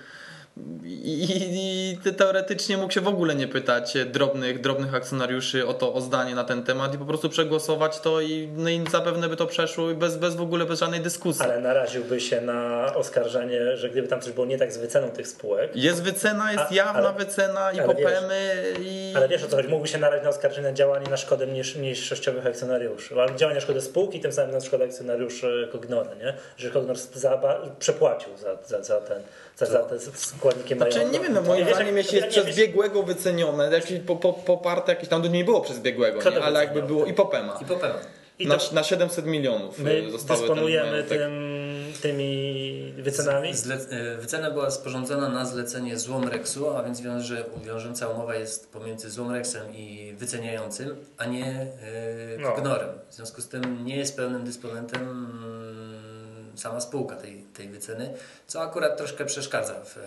I, 0.84 1.12
i, 1.24 2.08
I 2.08 2.12
teoretycznie 2.14 2.76
mógł 2.76 2.92
się 2.92 3.00
w 3.00 3.08
ogóle 3.08 3.34
nie 3.34 3.48
pytać 3.48 3.94
drobnych, 4.06 4.60
drobnych 4.60 4.94
akcjonariuszy 4.94 5.66
o 5.66 5.74
to, 5.74 5.94
o 5.94 6.00
zdanie 6.00 6.34
na 6.34 6.44
ten 6.44 6.62
temat 6.62 6.94
i 6.94 6.98
po 6.98 7.04
prostu 7.04 7.28
przegłosować 7.28 8.00
to 8.00 8.20
i, 8.20 8.48
no 8.56 8.70
i 8.70 8.84
zapewne 8.90 9.28
by 9.28 9.36
to 9.36 9.46
przeszło 9.46 9.94
bez, 9.94 10.16
bez 10.16 10.36
w 10.36 10.40
ogóle, 10.40 10.64
bez 10.66 10.80
żadnej 10.80 11.00
dyskusji. 11.00 11.42
Ale 11.44 11.60
naraziłby 11.60 12.20
się 12.20 12.40
na 12.40 12.92
oskarżenie, 12.94 13.76
że 13.76 13.90
gdyby 13.90 14.08
tam 14.08 14.20
coś 14.20 14.32
było 14.32 14.46
nie 14.46 14.58
tak 14.58 14.72
z 14.72 14.76
wyceną 14.76 15.08
tych 15.10 15.28
spółek, 15.28 15.70
Jest 15.74 16.02
wycena, 16.02 16.52
jest 16.52 16.64
A- 16.70 16.74
jawna 16.74 17.08
ale- 17.08 17.12
wycena 17.12 17.72
i 17.72 17.80
popemy 17.80 18.62
i... 18.80 19.12
ale 19.16 19.28
wiesz 19.28 19.44
o 19.44 19.48
co 19.48 19.56
chodzi, 19.56 19.68
mógłby 19.68 19.88
się 19.88 19.98
narazić 19.98 20.24
na 20.24 20.30
oskarżenie 20.30 20.74
działanie 20.74 21.10
na 21.10 21.16
szkodę 21.16 21.46
mniejsz, 21.46 21.76
mniejszościowych 21.76 22.46
akcjonariuszy, 22.46 23.20
albo 23.20 23.34
działanie 23.38 23.54
na 23.54 23.60
szkodę 23.60 23.80
spółki, 23.80 24.20
tym 24.20 24.32
samym 24.32 24.50
na 24.50 24.60
szkodę 24.60 24.84
akcjonariuszy 24.84 25.68
Kognora, 25.72 26.14
nie? 26.14 26.34
Że 26.56 26.70
Kognor 26.70 26.96
za, 26.96 27.40
przepłacił 27.78 28.36
za, 28.36 28.56
za, 28.66 28.82
za 28.82 29.00
ten, 29.00 29.22
za, 29.56 29.66
za 29.66 29.78
te 29.78 29.98
składniki 30.50 30.74
Znaczy, 30.76 30.96
majątku. 30.96 31.16
nie 31.18 31.24
wiem, 31.24 31.32
no 31.34 31.42
moim 31.42 31.66
zdaniem 31.74 31.96
jeśli 31.96 32.16
jest 32.16 32.28
przez 32.28 32.56
biegłego 32.56 33.02
wycenione, 33.02 33.70
jakieś 33.72 34.00
po, 34.00 34.16
po, 34.16 34.32
poparte 34.32 34.92
jakieś 34.92 35.08
tam, 35.08 35.22
to 35.22 35.28
nie 35.28 35.44
było 35.44 35.60
przez 35.60 35.78
biegłego, 35.80 36.30
nie? 36.30 36.42
ale 36.42 36.64
jakby 36.64 36.82
było 36.82 37.04
i 37.06 37.14
popema. 37.14 37.58
I 37.62 37.64
popema. 37.64 37.94
I 38.38 38.46
Na, 38.46 38.56
to 38.56 38.74
na 38.74 38.82
700 38.84 39.26
milionów 39.26 39.78
my 39.78 39.92
y, 39.94 40.10
zostały 40.10 40.40
ten 40.40 40.48
dysponujemy 40.48 40.90
majątek. 40.90 41.18
tym, 41.18 41.32
tymi 42.02 42.92
wycenami. 42.98 43.54
Zle, 43.54 43.74
e, 43.74 44.16
wycena 44.16 44.50
była 44.50 44.70
sporządzona 44.70 45.28
na 45.28 45.44
zlecenie 45.46 45.98
Złomrexu, 45.98 46.70
a 46.70 46.82
więc 46.82 47.00
wiąże, 47.00 47.44
wiążąca 47.64 48.08
umowa 48.08 48.34
jest 48.34 48.72
pomiędzy 48.72 49.10
Złomrexem 49.10 49.74
i 49.74 50.14
wyceniającym, 50.18 50.96
a 51.18 51.24
nie 51.26 51.46
e, 51.46 51.68
No. 52.38 52.52
Kognorem. 52.52 52.88
W 53.10 53.14
związku 53.14 53.40
z 53.40 53.48
tym 53.48 53.84
nie 53.84 53.96
jest 53.96 54.16
pełnym 54.16 54.44
dysponentem 54.44 55.02
mm, 55.02 55.87
sama 56.58 56.80
spółka 56.80 57.16
tej, 57.16 57.42
tej 57.56 57.68
wyceny, 57.68 58.14
co 58.46 58.60
akurat 58.62 58.96
troszkę 58.96 59.24
przeszkadza 59.24 59.74
w, 59.84 59.96
e, 59.98 60.00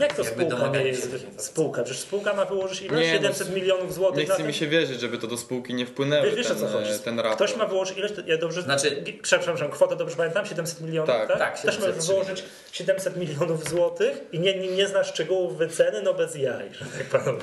Jak 0.00 0.14
to 0.14 0.22
jakby 0.22 0.44
spółka 0.44 0.68
nie 0.68 0.82
jest 0.84 1.08
spółka? 1.38 1.82
Przecież 1.82 2.02
spółka 2.02 2.34
ma 2.34 2.44
wyłożyć 2.44 2.82
ile? 2.82 3.00
Nie, 3.00 3.06
no, 3.06 3.12
700 3.14 3.54
milionów 3.54 3.94
złotych 3.94 4.28
Nie 4.28 4.34
chce 4.34 4.42
mi 4.42 4.54
się 4.54 4.66
wierzyć, 4.66 5.00
żeby 5.00 5.18
to 5.18 5.26
do 5.26 5.36
spółki 5.36 5.74
nie 5.74 5.86
wpłynęło, 5.86 6.24
Wiesz, 6.24 6.34
wiesz 6.34 6.46
o 6.46 6.48
ten, 6.54 6.58
co 6.58 6.68
chodzi? 6.68 6.90
e, 6.90 6.98
ten 6.98 7.18
raport. 7.20 7.34
Ktoś 7.36 7.56
ma 7.56 7.66
wyłożyć 7.66 7.98
ileś, 7.98 8.12
ja 8.26 8.38
dobrze, 8.38 8.62
Znaczy- 8.62 9.04
przepraszam, 9.22 9.70
kwotę 9.70 9.96
dobrze 9.96 10.16
pamiętam, 10.16 10.46
700 10.46 10.80
milionów, 10.80 11.08
Tak. 11.10 11.28
tak? 11.28 11.38
Tak, 11.38 11.54
Ktoś 11.58 11.78
ma 11.78 11.86
703 11.86 12.12
wyłożyć 12.12 12.44
700 12.72 13.16
milionów 13.16 13.68
złotych 13.68 14.20
i 14.32 14.40
nie, 14.40 14.58
nie, 14.58 14.68
nie 14.68 14.86
zna 14.88 15.04
szczegółów 15.04 15.56
wyceny, 15.58 16.02
no 16.02 16.14
bez 16.14 16.34
jaj, 16.34 16.70
że 16.74 16.84
tak 16.84 17.20
powiem. 17.22 17.38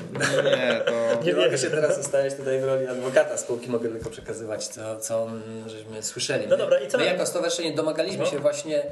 Nie, 0.45 0.81
to... 0.85 0.93
Nie 1.25 1.33
mogę 1.33 1.57
się 1.57 1.69
teraz 1.69 1.99
ustawiać 1.99 2.33
tutaj 2.35 2.59
w 2.61 2.63
roli 2.63 2.87
adwokata 2.87 3.37
spółki, 3.37 3.69
mogę 3.69 3.89
tylko 3.89 4.09
przekazywać 4.09 4.67
to, 4.67 4.99
co 4.99 5.27
żeśmy 5.67 6.03
słyszeli. 6.03 6.47
No 6.47 6.57
dobra, 6.57 6.79
i 6.79 6.87
co? 6.87 6.97
My 6.97 7.05
jako 7.05 7.25
stowarzyszenie 7.25 7.75
domagaliśmy 7.75 8.23
No. 8.23 8.29
się 8.31 8.39
właśnie 8.43 8.83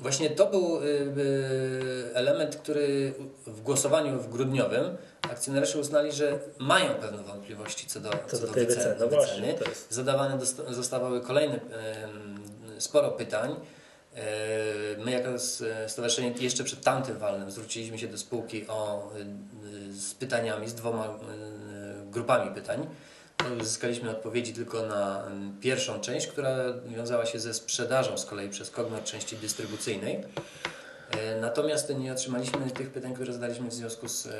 Właśnie, 0.00 0.30
to 0.30 0.46
był 0.46 0.82
y, 0.82 0.86
y, 0.86 2.10
element, 2.14 2.56
który 2.56 3.14
w 3.46 3.60
głosowaniu 3.60 4.18
w 4.20 4.28
grudniowym 4.28 4.96
akcjonariusze 5.22 5.78
uznali, 5.78 6.12
że 6.12 6.38
mają 6.58 6.94
pewne 6.94 7.22
wątpliwości 7.22 7.86
co 7.86 8.00
do, 8.00 8.10
Co 8.10 8.38
co 8.38 8.46
do 8.46 8.52
tej 8.52 8.66
wyceny. 8.66 8.96
No 9.00 9.08
właśnie, 9.08 9.54
Zadawane 9.90 10.38
zostawały 10.68 11.20
kolejne 11.20 11.60
sporo 12.78 13.10
pytań. 13.10 13.56
E, 14.14 14.24
My 15.04 15.10
jako 15.10 15.28
stowarzyszenie 15.86 16.34
jeszcze 16.40 16.64
przed 16.64 16.80
tamtym 16.80 17.18
walnym 17.18 17.50
zwróciliśmy 17.50 17.98
się 17.98 18.08
do 18.08 18.18
spółki 18.18 18.68
o, 18.68 19.10
y, 19.88 19.92
z 19.92 20.14
pytaniami, 20.14 20.68
z 20.68 20.74
dwoma 20.74 21.18
grupami 22.10 22.54
pytań. 22.54 22.86
Uzyskaliśmy 23.60 24.10
odpowiedzi 24.10 24.52
tylko 24.52 24.82
na 24.82 25.26
em, 25.26 25.56
pierwszą 25.60 26.00
część, 26.00 26.26
która 26.26 26.56
wiązała 26.86 27.26
się 27.26 27.38
ze 27.38 27.54
sprzedażą 27.54 28.18
z 28.18 28.26
kolei 28.26 28.48
przez 28.48 28.70
Kognor 28.70 29.02
części 29.04 29.36
dystrybucyjnej. 29.36 30.24
E, 31.18 31.40
Natomiast 31.40 31.98
nie 31.98 32.12
otrzymaliśmy 32.12 32.70
tych 32.70 32.90
pytań, 32.90 33.14
które 33.14 33.32
zadaliśmy 33.32 33.68
w 33.68 33.72
związku 33.74 34.08
z, 34.08 34.26
e, 34.26 34.30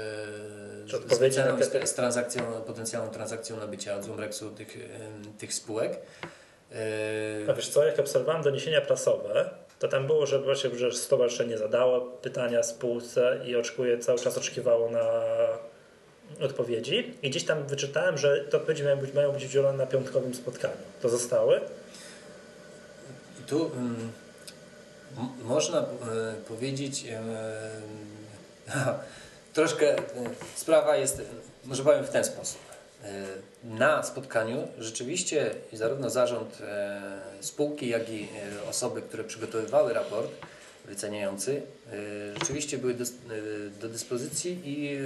z, 1.30 1.34
ceną 1.34 1.56
te- 1.58 1.86
z, 1.86 1.94
transakcją, 1.94 2.42
potencjalną 2.66 3.10
transakcją 3.10 3.56
nabycia 3.56 3.96
od 3.96 4.04
Zumrexu 4.04 4.50
tych, 4.50 4.76
em, 4.76 5.32
tych 5.38 5.54
spółek. 5.54 5.98
E, 6.72 7.50
A 7.50 7.52
wiesz 7.52 7.68
co, 7.68 7.84
jak 7.84 7.98
obserwowałem 7.98 8.42
doniesienia 8.42 8.80
prasowe, 8.80 9.50
to 9.78 9.88
tam 9.88 10.06
było, 10.06 10.26
że 10.26 10.38
właśnie 10.42 10.70
że 10.78 10.92
stowarzyszenie 10.92 11.58
zadało 11.58 12.00
pytania 12.00 12.62
spółce 12.62 13.40
i 13.46 13.56
oczekuje, 13.56 13.98
cały 13.98 14.18
czas 14.18 14.38
oczekiwało 14.38 14.90
na 14.90 15.10
odpowiedzi. 16.40 17.14
I 17.22 17.30
gdzieś 17.30 17.44
tam 17.44 17.66
wyczytałem, 17.66 18.18
że 18.18 18.44
te 18.50 18.56
odpowiedzi 18.56 18.84
mają 18.84 18.96
być, 18.96 19.14
mają 19.14 19.32
być 19.32 19.44
udzielone 19.44 19.78
na 19.78 19.86
piątkowym 19.86 20.34
spotkaniu. 20.34 20.74
To 21.02 21.08
zostały? 21.08 21.60
I 23.40 23.42
tu 23.48 23.70
mm, 23.76 24.12
można 25.42 25.80
e, 25.80 25.84
powiedzieć, 26.48 27.04
e, 27.06 27.22
troszkę 29.54 29.98
e, 29.98 30.02
sprawa 30.56 30.96
jest, 30.96 31.22
może 31.64 31.84
powiem 31.84 32.04
w 32.04 32.10
ten 32.10 32.24
sposób. 32.24 32.58
Na 33.64 34.02
spotkaniu 34.02 34.68
rzeczywiście 34.78 35.54
zarówno 35.72 36.10
zarząd 36.10 36.58
spółki, 37.40 37.88
jak 37.88 38.10
i 38.10 38.28
osoby, 38.70 39.02
które 39.02 39.24
przygotowywały 39.24 39.92
raport 39.92 40.30
wyceniający, 40.84 41.62
rzeczywiście 42.40 42.78
były 42.78 42.94
do, 43.80 43.88
dyspozycji 43.88 44.60
i 44.64 44.98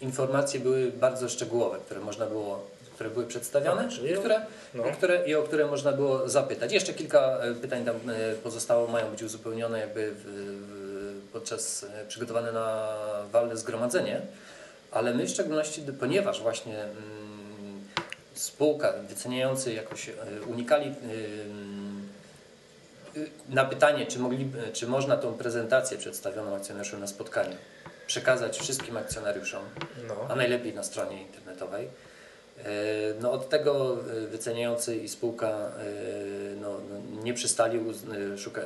informacje 0.00 0.60
były 0.60 0.92
bardzo 0.92 1.28
szczegółowe, 1.28 1.78
które 1.78 2.00
można 2.00 2.26
było, 2.26 2.66
które 2.94 3.10
były 3.10 3.26
przedstawione, 3.26 3.88
i 4.12 4.18
które 4.18 4.46
No. 4.74 4.84
o 4.84 4.90
które, 4.92 5.26
i 5.26 5.34
o 5.34 5.42
które 5.42 5.66
można 5.66 5.92
było 5.92 6.28
zapytać. 6.28 6.72
Jeszcze 6.72 6.94
kilka 6.94 7.20
e, 7.20 7.54
pytań 7.54 7.84
tam 7.84 7.96
e, 7.96 8.34
pozostało, 8.34 8.88
mają 8.88 9.10
być 9.10 9.22
uzupełnione 9.22 9.80
jakby 9.80 10.12
w, 10.14 10.22
w, 10.24 11.32
podczas 11.32 11.84
e, 11.84 12.06
przygotowane 12.08 12.52
na 12.52 12.96
walne 13.32 13.56
zgromadzenie, 13.56 14.20
ale 14.90 15.14
my 15.14 15.26
w 15.26 15.30
szczególności, 15.30 15.82
ponieważ 16.00 16.42
właśnie 16.42 16.82
mm, 16.82 16.90
spółka 18.34 18.92
wyceniający 19.08 19.72
jakoś 19.74 20.10
unikali 20.46 20.88
y, 23.16 23.30
na 23.48 23.64
pytanie, 23.64 24.06
czy, 24.06 24.18
mogli, 24.18 24.50
czy 24.72 24.86
można 24.86 25.16
tą 25.16 25.34
prezentację 25.34 25.98
przedstawioną 25.98 26.56
akcjonariuszom 26.56 27.00
na 27.00 27.06
spotkaniu 27.06 27.56
przekazać 28.10 28.58
wszystkim 28.58 28.96
akcjonariuszom, 28.96 29.62
No. 30.08 30.14
a 30.28 30.34
najlepiej 30.34 30.74
na 30.74 30.82
stronie 30.82 31.22
internetowej. 31.22 31.88
E, 32.58 32.70
No 33.20 33.32
od 33.32 33.48
tego 33.48 33.96
e, 34.00 34.26
wyceniający 34.26 34.96
i 34.96 35.08
spółka 35.08 35.48
e, 35.48 35.70
no, 36.60 36.68
no, 36.68 37.22
nie 37.24 37.34
przystali, 37.34 37.80
szuka, 38.36 38.60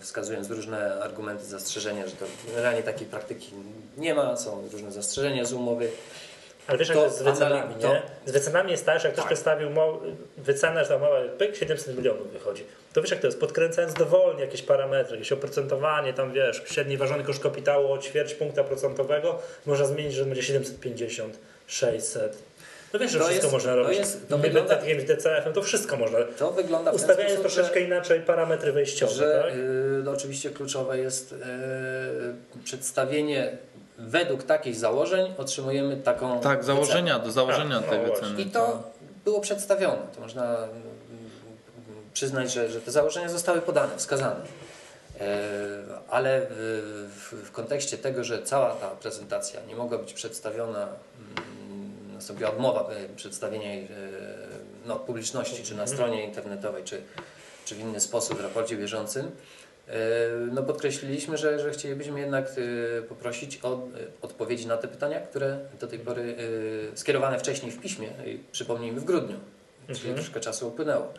wskazując 0.00 0.50
różne 0.50 0.94
argumenty, 1.02 1.44
zastrzeżenia, 1.44 2.06
że 2.06 2.12
to 2.12 2.26
generalnie 2.46 2.82
takiej 2.82 3.06
praktyki 3.06 3.50
nie 3.96 4.14
ma, 4.14 4.36
są 4.36 4.68
różne 4.72 4.92
zastrzeżenia 4.92 5.44
z 5.44 5.52
umowy. 5.52 5.90
Ale 6.66 6.78
wiesz, 6.78 6.88
jak 6.88 6.96
To 6.96 7.00
to 7.02 7.06
jest 7.06 7.18
z 7.18 7.22
wycenami, 7.22 7.54
anal- 7.74 7.76
nie? 7.76 7.82
to- 7.82 8.30
Z 8.30 8.32
wycenami 8.32 8.70
jest 8.70 8.86
tak, 8.86 9.00
że 9.00 9.08
jak 9.08 9.12
ktoś 9.12 9.22
Tak. 9.24 9.32
przedstawił 9.32 9.68
wycenę, 10.36 10.82
że 10.84 10.88
ta 10.88 10.96
umowa 10.96 11.16
pyk, 11.38 11.56
700 11.56 11.96
milionów 11.96 12.32
wychodzi. 12.32 12.64
To 12.92 13.02
wiesz, 13.02 13.10
jak 13.10 13.20
to 13.20 13.26
jest, 13.26 13.40
podkręcając 13.40 13.94
dowolnie 13.94 14.40
jakieś 14.40 14.62
parametry, 14.62 15.16
jakieś 15.16 15.32
oprocentowanie, 15.32 16.12
tam 16.12 16.32
wiesz, 16.32 16.62
średni 16.66 16.96
ważony 16.96 17.24
koszt 17.24 17.42
kapitału 17.42 17.92
o 17.92 17.98
ćwierć 17.98 18.34
punkta 18.34 18.64
procentowego, 18.64 19.38
można 19.66 19.86
zmienić, 19.86 20.14
że 20.14 20.24
będzie 20.24 20.42
750, 20.42 21.38
600. 21.66 22.38
No 22.92 22.98
wiesz, 23.00 23.10
że 23.10 23.18
To 23.18 23.24
wszystko 23.24 23.44
jest- 23.46 23.52
można 23.52 23.72
to 23.72 23.78
robić. 23.82 23.98
jest- 23.98 24.28
to 24.28 24.38
wygląda- 24.38 24.76
takim 24.76 24.98
DCF-em 25.06 25.52
to 25.52 25.62
wszystko 25.62 25.96
można. 25.96 26.18
To 26.38 26.52
wygląda 26.52 26.90
Ustawiając 26.90 27.32
sposób, 27.34 27.52
troszeczkę 27.52 27.80
że, 27.80 27.86
inaczej 27.86 28.20
parametry 28.20 28.72
wejściowe, 28.72 29.12
że 29.14 29.42
tak? 29.44 29.54
y, 29.54 29.56
no 30.04 30.10
oczywiście 30.10 30.50
kluczowe 30.50 30.98
jest 30.98 31.32
y, 31.32 31.36
przedstawienie 32.64 33.56
według 33.98 34.42
takich 34.42 34.76
założeń 34.76 35.34
otrzymujemy 35.38 35.96
taką 35.96 36.40
Tak, 36.40 36.58
wycenę. 36.58 36.74
założenia, 36.74 37.18
do 37.18 37.32
założenia 37.32 37.80
no 37.80 37.86
tej 37.88 37.98
właśnie. 37.98 38.14
wyceny. 38.28 38.42
I 38.42 38.46
to 38.46 38.82
było 39.24 39.40
przedstawione. 39.40 40.02
To 40.14 40.20
można 40.20 40.56
mm, 40.56 40.70
przyznać, 42.12 42.52
że, 42.52 42.70
że 42.70 42.80
te 42.80 42.90
założenia 42.90 43.28
zostały 43.28 43.60
podane, 43.60 43.96
wskazane. 43.96 44.40
E, 45.20 45.26
Ale 46.08 46.46
w, 47.32 47.50
kontekście 47.52 47.98
tego, 47.98 48.24
że 48.24 48.42
cała 48.42 48.70
ta 48.74 48.88
prezentacja 48.88 49.60
nie 49.68 49.76
mogła 49.76 49.98
być 49.98 50.12
przedstawiona, 50.12 50.78
mm, 50.78 52.14
nastąpiła 52.14 52.50
odmowa 52.50 52.90
e, 52.90 53.08
przedstawienia 53.16 53.74
jej 53.74 53.88
no, 54.86 54.96
publiczności, 54.96 55.62
czy 55.62 55.74
na 55.74 55.86
stronie 55.86 56.24
internetowej, 56.24 56.84
czy, 56.84 57.02
czy 57.64 57.74
w 57.74 57.78
inny 57.78 58.00
sposób 58.00 58.38
w 58.38 58.40
raporcie 58.40 58.76
bieżącym, 58.76 59.30
no 60.52 60.62
podkreśliliśmy, 60.62 61.36
że, 61.38 61.58
że 61.60 61.70
chcielibyśmy 61.70 62.20
jednak 62.20 62.46
e, 62.98 63.02
poprosić 63.02 63.58
o 63.62 63.74
e, 63.74 63.78
odpowiedzi 64.22 64.66
na 64.66 64.76
te 64.76 64.88
pytania, 64.88 65.20
które 65.20 65.58
do 65.80 65.86
tej 65.86 65.98
pory 65.98 66.36
e, 66.92 66.96
skierowane 66.96 67.38
wcześniej 67.38 67.72
w 67.72 67.80
piśmie, 67.80 68.08
przypomnijmy 68.52 69.00
w 69.00 69.04
grudniu, 69.04 69.36
czyli 69.86 69.98
Mhm. 69.98 70.14
troszkę 70.14 70.40
czasu 70.40 70.68
upłynęło. 70.68 71.12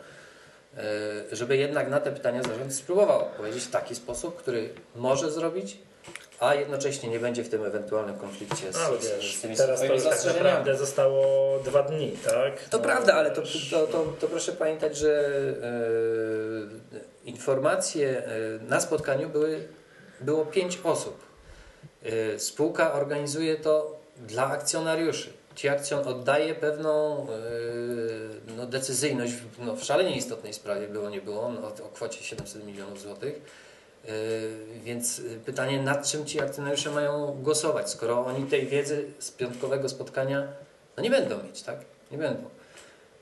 E, 0.76 1.36
Żeby 1.36 1.56
jednak 1.56 1.90
na 1.90 2.00
te 2.00 2.12
pytania 2.12 2.42
zarząd 2.42 2.74
spróbował 2.74 3.20
odpowiedzieć 3.20 3.64
w 3.64 3.70
taki 3.70 3.94
sposób, 3.94 4.36
który 4.36 4.68
może 4.96 5.30
zrobić, 5.32 5.78
a 6.40 6.54
jednocześnie 6.54 7.08
nie 7.08 7.18
będzie 7.20 7.44
w 7.44 7.48
tym 7.48 7.64
ewentualnym 7.64 8.16
konflikcie 8.18 8.72
z, 8.72 8.76
Ale 8.76 8.98
wiesz, 8.98 9.36
z 9.36 9.40
tymi 9.40 9.56
teraz 9.56 9.80
to 9.80 9.86
tak 10.10 10.24
naprawdę 10.44 10.76
zostało 10.76 11.58
dwa 11.58 11.82
dni, 11.82 12.12
tak? 12.24 12.64
To 12.70 12.76
No, 12.78 12.84
prawda, 12.84 13.14
ale 13.14 13.30
to, 13.30 13.42
to, 13.70 13.86
to, 13.86 14.04
to 14.20 14.26
proszę 14.28 14.52
pamiętać, 14.52 14.96
że 14.96 15.28
e, 15.62 16.98
informacje 17.28 18.24
e, 18.26 18.30
na 18.68 18.80
spotkaniu 18.80 19.28
były, 19.28 19.68
było 20.20 20.46
pięć 20.46 20.80
osób. 20.84 21.22
E, 22.02 22.38
spółka 22.38 22.92
organizuje 22.92 23.56
to 23.56 23.98
dla 24.16 24.46
akcjonariuszy. 24.46 25.32
Ci 25.54 25.68
akcjon 25.68 26.08
oddaje 26.08 26.54
pewną 26.54 27.22
e, 27.22 27.26
no, 28.56 28.66
decyzyjność 28.66 29.32
w, 29.32 29.64
no, 29.64 29.76
w 29.76 29.84
szalenie 29.84 30.16
istotnej 30.16 30.54
sprawie, 30.54 30.88
było 30.88 31.10
nie 31.10 31.20
było, 31.20 31.52
no, 31.52 31.68
o 31.68 31.88
kwocie 31.88 32.24
700 32.24 32.66
milionów 32.66 33.00
złotych. 33.00 33.68
Więc 34.84 35.22
pytanie, 35.44 35.82
nad 35.82 36.06
czym 36.06 36.26
ci 36.26 36.40
akcjonariusze 36.40 36.90
mają 36.90 37.26
głosować, 37.42 37.90
skoro 37.90 38.26
oni 38.26 38.46
tej 38.46 38.66
wiedzy 38.66 39.04
z 39.18 39.30
piątkowego 39.30 39.88
spotkania 39.88 40.48
no 40.98 41.02
nie 41.02 41.10
będą 41.10 41.42
mieć, 41.42 41.62
tak? 41.62 41.78
Nie 42.10 42.18
będą. 42.18 42.57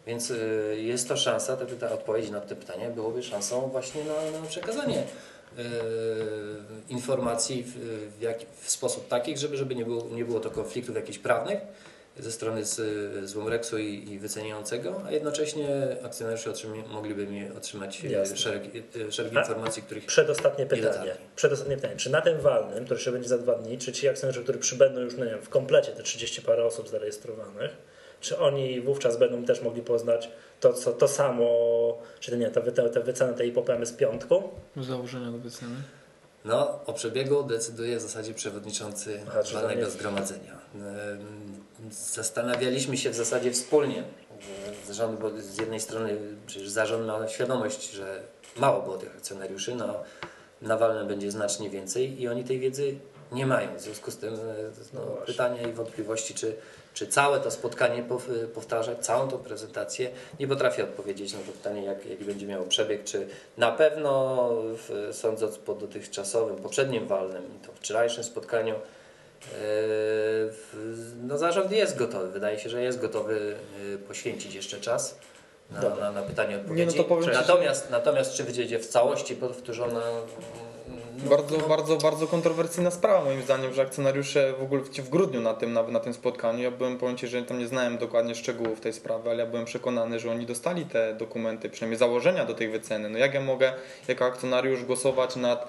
Więc 0.06 0.30
y, 0.30 0.76
jest 0.80 1.08
to 1.08 1.16
szansa, 1.16 1.56
te 1.56 1.66
pyta, 1.66 1.92
odpowiedzi 1.92 2.32
na 2.32 2.40
te 2.40 2.56
pytania 2.56 2.90
byłoby 2.90 3.22
szansą 3.22 3.68
właśnie 3.68 4.04
na, 4.04 4.40
na 4.40 4.46
przekazanie 4.46 4.98
y, 4.98 5.62
informacji 6.88 7.62
w, 7.62 7.74
w, 8.18 8.22
jak, 8.22 8.38
w 8.60 8.70
sposób 8.70 9.08
taki, 9.08 9.38
żeby, 9.38 9.56
żeby 9.56 9.74
nie, 9.74 9.84
było, 9.84 10.08
nie 10.10 10.24
było 10.24 10.40
to 10.40 10.50
konfliktów 10.50 10.96
jakichś 10.96 11.18
prawnych 11.18 11.58
ze 12.18 12.32
strony 12.32 12.64
z, 12.64 12.74
z 13.30 13.36
Łomreksu 13.36 13.78
i, 13.78 14.10
i 14.10 14.18
wyceniającego, 14.18 15.02
a 15.06 15.10
jednocześnie 15.10 15.68
akcjonariusze 16.02 16.50
otrzymie, 16.50 16.82
mogliby 16.88 17.26
mi 17.26 17.50
otrzymać 17.56 18.04
y, 18.04 18.08
Jasne. 18.08 18.36
szereg, 18.36 18.62
y, 18.96 19.12
szereg 19.12 19.32
informacji, 19.32 19.82
których 19.82 20.06
Przedostatnie 20.06 20.66
pytanie. 20.66 21.12
Przedostatnie 21.36 21.76
pytanie. 21.76 21.96
Czy 21.96 22.10
na 22.10 22.20
tym 22.20 22.40
walnym, 22.40 22.84
który 22.84 23.00
się 23.00 23.12
będzie 23.12 23.28
za 23.28 23.38
dwa 23.38 23.54
dni, 23.54 23.78
czy 23.78 23.92
ci 23.92 24.08
akcjonariusze, 24.08 24.42
którzy 24.42 24.58
przybędą 24.58 25.00
już 25.00 25.16
nie 25.16 25.24
wiem, 25.24 25.42
w 25.42 25.48
komplecie 25.48 25.92
te 25.92 26.02
30 26.02 26.42
parę 26.42 26.64
osób 26.64 26.88
zarejestrowanych, 26.88 27.70
czy 28.20 28.38
oni 28.38 28.80
wówczas 28.80 29.16
będą 29.16 29.44
też 29.44 29.62
mogli 29.62 29.82
poznać 29.82 30.30
to, 30.60 30.72
co, 30.72 30.92
to 30.92 31.08
samo, 31.08 31.48
czy 32.20 32.36
nie, 32.38 32.50
te, 32.50 32.60
te, 32.60 32.90
te 32.90 33.00
wyceny 33.00 33.34
tej 33.34 33.52
popemy 33.52 33.86
z 33.86 33.92
piątku? 33.92 34.42
Założenia 34.76 35.30
do 35.30 35.38
wyceny. 35.38 35.76
No, 36.44 36.84
o 36.86 36.92
przebiegu 36.92 37.42
decyduje 37.42 37.96
w 37.96 38.00
zasadzie 38.00 38.34
przewodniczący 38.34 39.20
Aha, 39.28 39.40
walnego 39.54 39.90
zgromadzenia. 39.90 40.58
Zastanawialiśmy 41.90 42.96
się 42.96 43.10
w 43.10 43.14
zasadzie 43.14 43.52
wspólnie, 43.52 44.04
że 44.40 44.86
zarząd, 44.86 45.20
bo 45.20 45.30
z 45.30 45.58
jednej 45.58 45.80
strony 45.80 46.18
przecież 46.46 46.68
zarząd 46.68 47.06
ma 47.06 47.28
świadomość, 47.28 47.90
że 47.90 48.22
mało 48.56 48.82
było 48.82 48.98
tych 48.98 49.16
akcjonariuszy, 49.16 49.74
no, 49.74 49.94
na 50.62 50.76
walne 50.76 51.04
będzie 51.04 51.30
znacznie 51.30 51.70
więcej 51.70 52.20
i 52.22 52.28
oni 52.28 52.44
tej 52.44 52.58
wiedzy 52.58 52.96
nie 53.32 53.46
mają. 53.46 53.76
W 53.76 53.80
związku 53.80 54.10
z 54.10 54.16
tym 54.16 54.34
e, 54.34 54.38
no, 54.94 55.00
No 55.00 55.06
pytania 55.26 55.62
i 55.62 55.72
wątpliwości, 55.72 56.34
czy, 56.34 56.56
czy 56.94 57.06
całe 57.06 57.40
to 57.40 57.50
spotkanie 57.50 58.02
pow- 58.02 58.46
powtarzać, 58.54 58.98
całą 58.98 59.28
tą 59.28 59.38
prezentację, 59.38 60.10
nie 60.40 60.48
potrafię 60.48 60.84
odpowiedzieć 60.84 61.32
na 61.32 61.38
to 61.38 61.52
pytanie, 61.52 61.82
jak, 61.84 62.06
jaki 62.06 62.24
będzie 62.24 62.46
miało 62.46 62.66
przebieg, 62.66 63.04
czy 63.04 63.26
na 63.58 63.72
pewno 63.72 64.48
w, 64.52 65.08
sądząc 65.12 65.58
po 65.58 65.74
dotychczasowym, 65.74 66.56
poprzednim 66.56 67.06
walnym 67.08 67.42
i 67.56 67.66
to 67.66 67.72
wczorajszym 67.72 68.24
spotkaniu, 68.24 68.74
e, 68.74 68.78
no 71.22 71.38
zarząd 71.38 71.72
jest 71.72 71.96
gotowy, 71.96 72.28
wydaje 72.30 72.58
się, 72.58 72.68
że 72.70 72.82
jest 72.82 73.00
gotowy 73.00 73.56
e, 73.94 73.98
poświęcić 73.98 74.54
jeszcze 74.54 74.80
czas 74.80 75.18
na, 75.70 75.80
Dobra. 75.80 76.04
na, 76.04 76.12
na 76.12 76.22
pytanie 76.22 76.56
odpowiedzi. 76.56 76.92
Nie, 76.92 76.98
no 76.98 77.04
powiem 77.04 77.24
że- 77.24 77.32
natomiast, 77.32 77.90
natomiast 77.90 78.32
czy 78.34 78.44
wyjdzie 78.44 78.78
w 78.78 78.86
całości 78.86 79.36
powtórzona 79.36 80.00
Bardzo, 81.24 81.58
bardzo, 81.58 81.96
bardzo 81.96 82.26
kontrowersyjna 82.26 82.90
sprawa 82.90 83.24
moim 83.24 83.42
zdaniem, 83.42 83.74
że 83.74 83.82
akcjonariusze 83.82 84.52
w 84.58 84.62
ogóle 84.62 84.82
w, 84.82 84.88
w 84.88 85.08
grudniu 85.08 85.40
na 85.40 85.54
tym, 85.54 85.72
na, 85.72 85.82
na 85.82 86.00
tym 86.00 86.14
spotkaniu, 86.14 86.62
ja 86.62 86.70
byłem, 86.70 86.98
powiem 86.98 87.16
Ci, 87.16 87.26
że 87.26 87.42
tam 87.42 87.58
nie 87.58 87.66
znałem 87.66 87.98
dokładnie 87.98 88.34
szczegółów 88.34 88.80
tej 88.80 88.92
sprawy, 88.92 89.30
ale 89.30 89.44
ja 89.44 89.50
byłem 89.50 89.64
przekonany, 89.64 90.18
że 90.18 90.30
oni 90.30 90.46
dostali 90.46 90.84
te 90.84 91.14
dokumenty, 91.14 91.70
przynajmniej 91.70 91.98
założenia 91.98 92.44
do 92.44 92.54
tej 92.54 92.68
wyceny. 92.68 93.08
No 93.08 93.18
jak 93.18 93.34
ja 93.34 93.40
mogę 93.40 93.72
jako 94.08 94.24
akcjonariusz 94.24 94.84
głosować 94.84 95.36
nad 95.36 95.68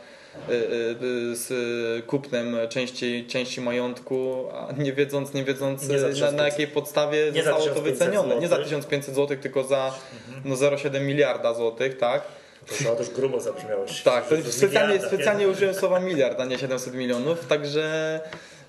y, 0.49 0.53
y, 0.53 0.55
y, 0.55 1.35
z 1.35 2.05
kupnem 2.05 2.57
części, 2.69 3.25
części 3.27 3.61
majątku, 3.61 4.45
a 4.53 4.71
nie 4.71 4.93
wiedząc, 4.93 5.33
nie 5.33 5.43
wiedząc 5.43 5.81
Nie 5.81 5.87
na, 5.87 6.07
1500 6.07 6.37
na 6.37 6.45
jakiej 6.45 6.67
podstawie 6.67 7.31
Nie 7.31 7.43
zostało 7.43 7.65
to 7.65 7.69
1500 7.69 7.83
wycenione. 7.83 8.35
Nie 8.35 8.47
za 8.47 8.55
złotych. 8.55 8.65
1500 8.65 9.15
zł, 9.15 9.37
tylko 9.41 9.63
za 9.63 9.93
no, 10.45 10.55
0,7 10.55 11.01
miliarda 11.01 11.53
złotych, 11.53 11.97
tak? 11.97 12.36
To, 12.67 12.95
to 12.95 13.03
już 13.03 13.09
grubo 13.09 13.39
zabrzmiało. 13.39 13.85
Tak, 14.03 14.27
to 14.29 14.35
specjalnie, 14.51 14.99
specjalnie 15.01 15.45
nie? 15.45 15.51
użyłem 15.51 15.75
słowa 15.75 15.99
miliard, 15.99 16.39
a 16.39 16.45
nie 16.45 16.57
700 16.59 16.93
milionów, 16.93 17.47
także 17.47 18.19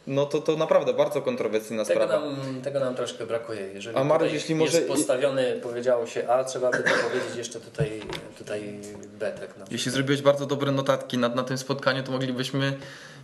no 0.07 0.27
to, 0.27 0.39
to 0.41 0.57
naprawdę 0.57 0.95
bardzo 0.95 1.23
kontrowersyjna 1.23 1.85
Tego 1.85 2.05
sprawa. 2.05 2.27
nam, 2.27 2.61
tego 2.63 2.81
nam 2.81 2.95
troszkę 2.95 3.27
brakuje. 3.27 3.61
Jeżeli 3.61 3.97
A 3.97 4.05
Mariusz, 4.05 4.33
jeśli 4.33 4.55
może- 4.55 4.77
jest 4.77 4.89
postawiony, 4.89 5.61
powiedziało 5.63 6.07
się 6.07 6.29
A, 6.29 6.45
trzeba 6.45 6.71
by 6.71 6.79
to 6.79 6.91
powiedzieć 7.09 7.37
jeszcze 7.37 7.61
tutaj, 7.61 8.01
tutaj 8.39 8.81
B. 9.19 9.33
Tak. 9.41 9.51
Jeśli 9.71 9.93
zrobiłeś 9.93 10.23
bardzo 10.23 10.47
dobre 10.47 10.73
notatki 10.73 11.19
na, 11.19 11.29
na 11.29 11.43
tym 11.45 11.59
spotkaniu, 11.59 12.03
to 12.03 12.13
moglibyśmy 12.13 12.77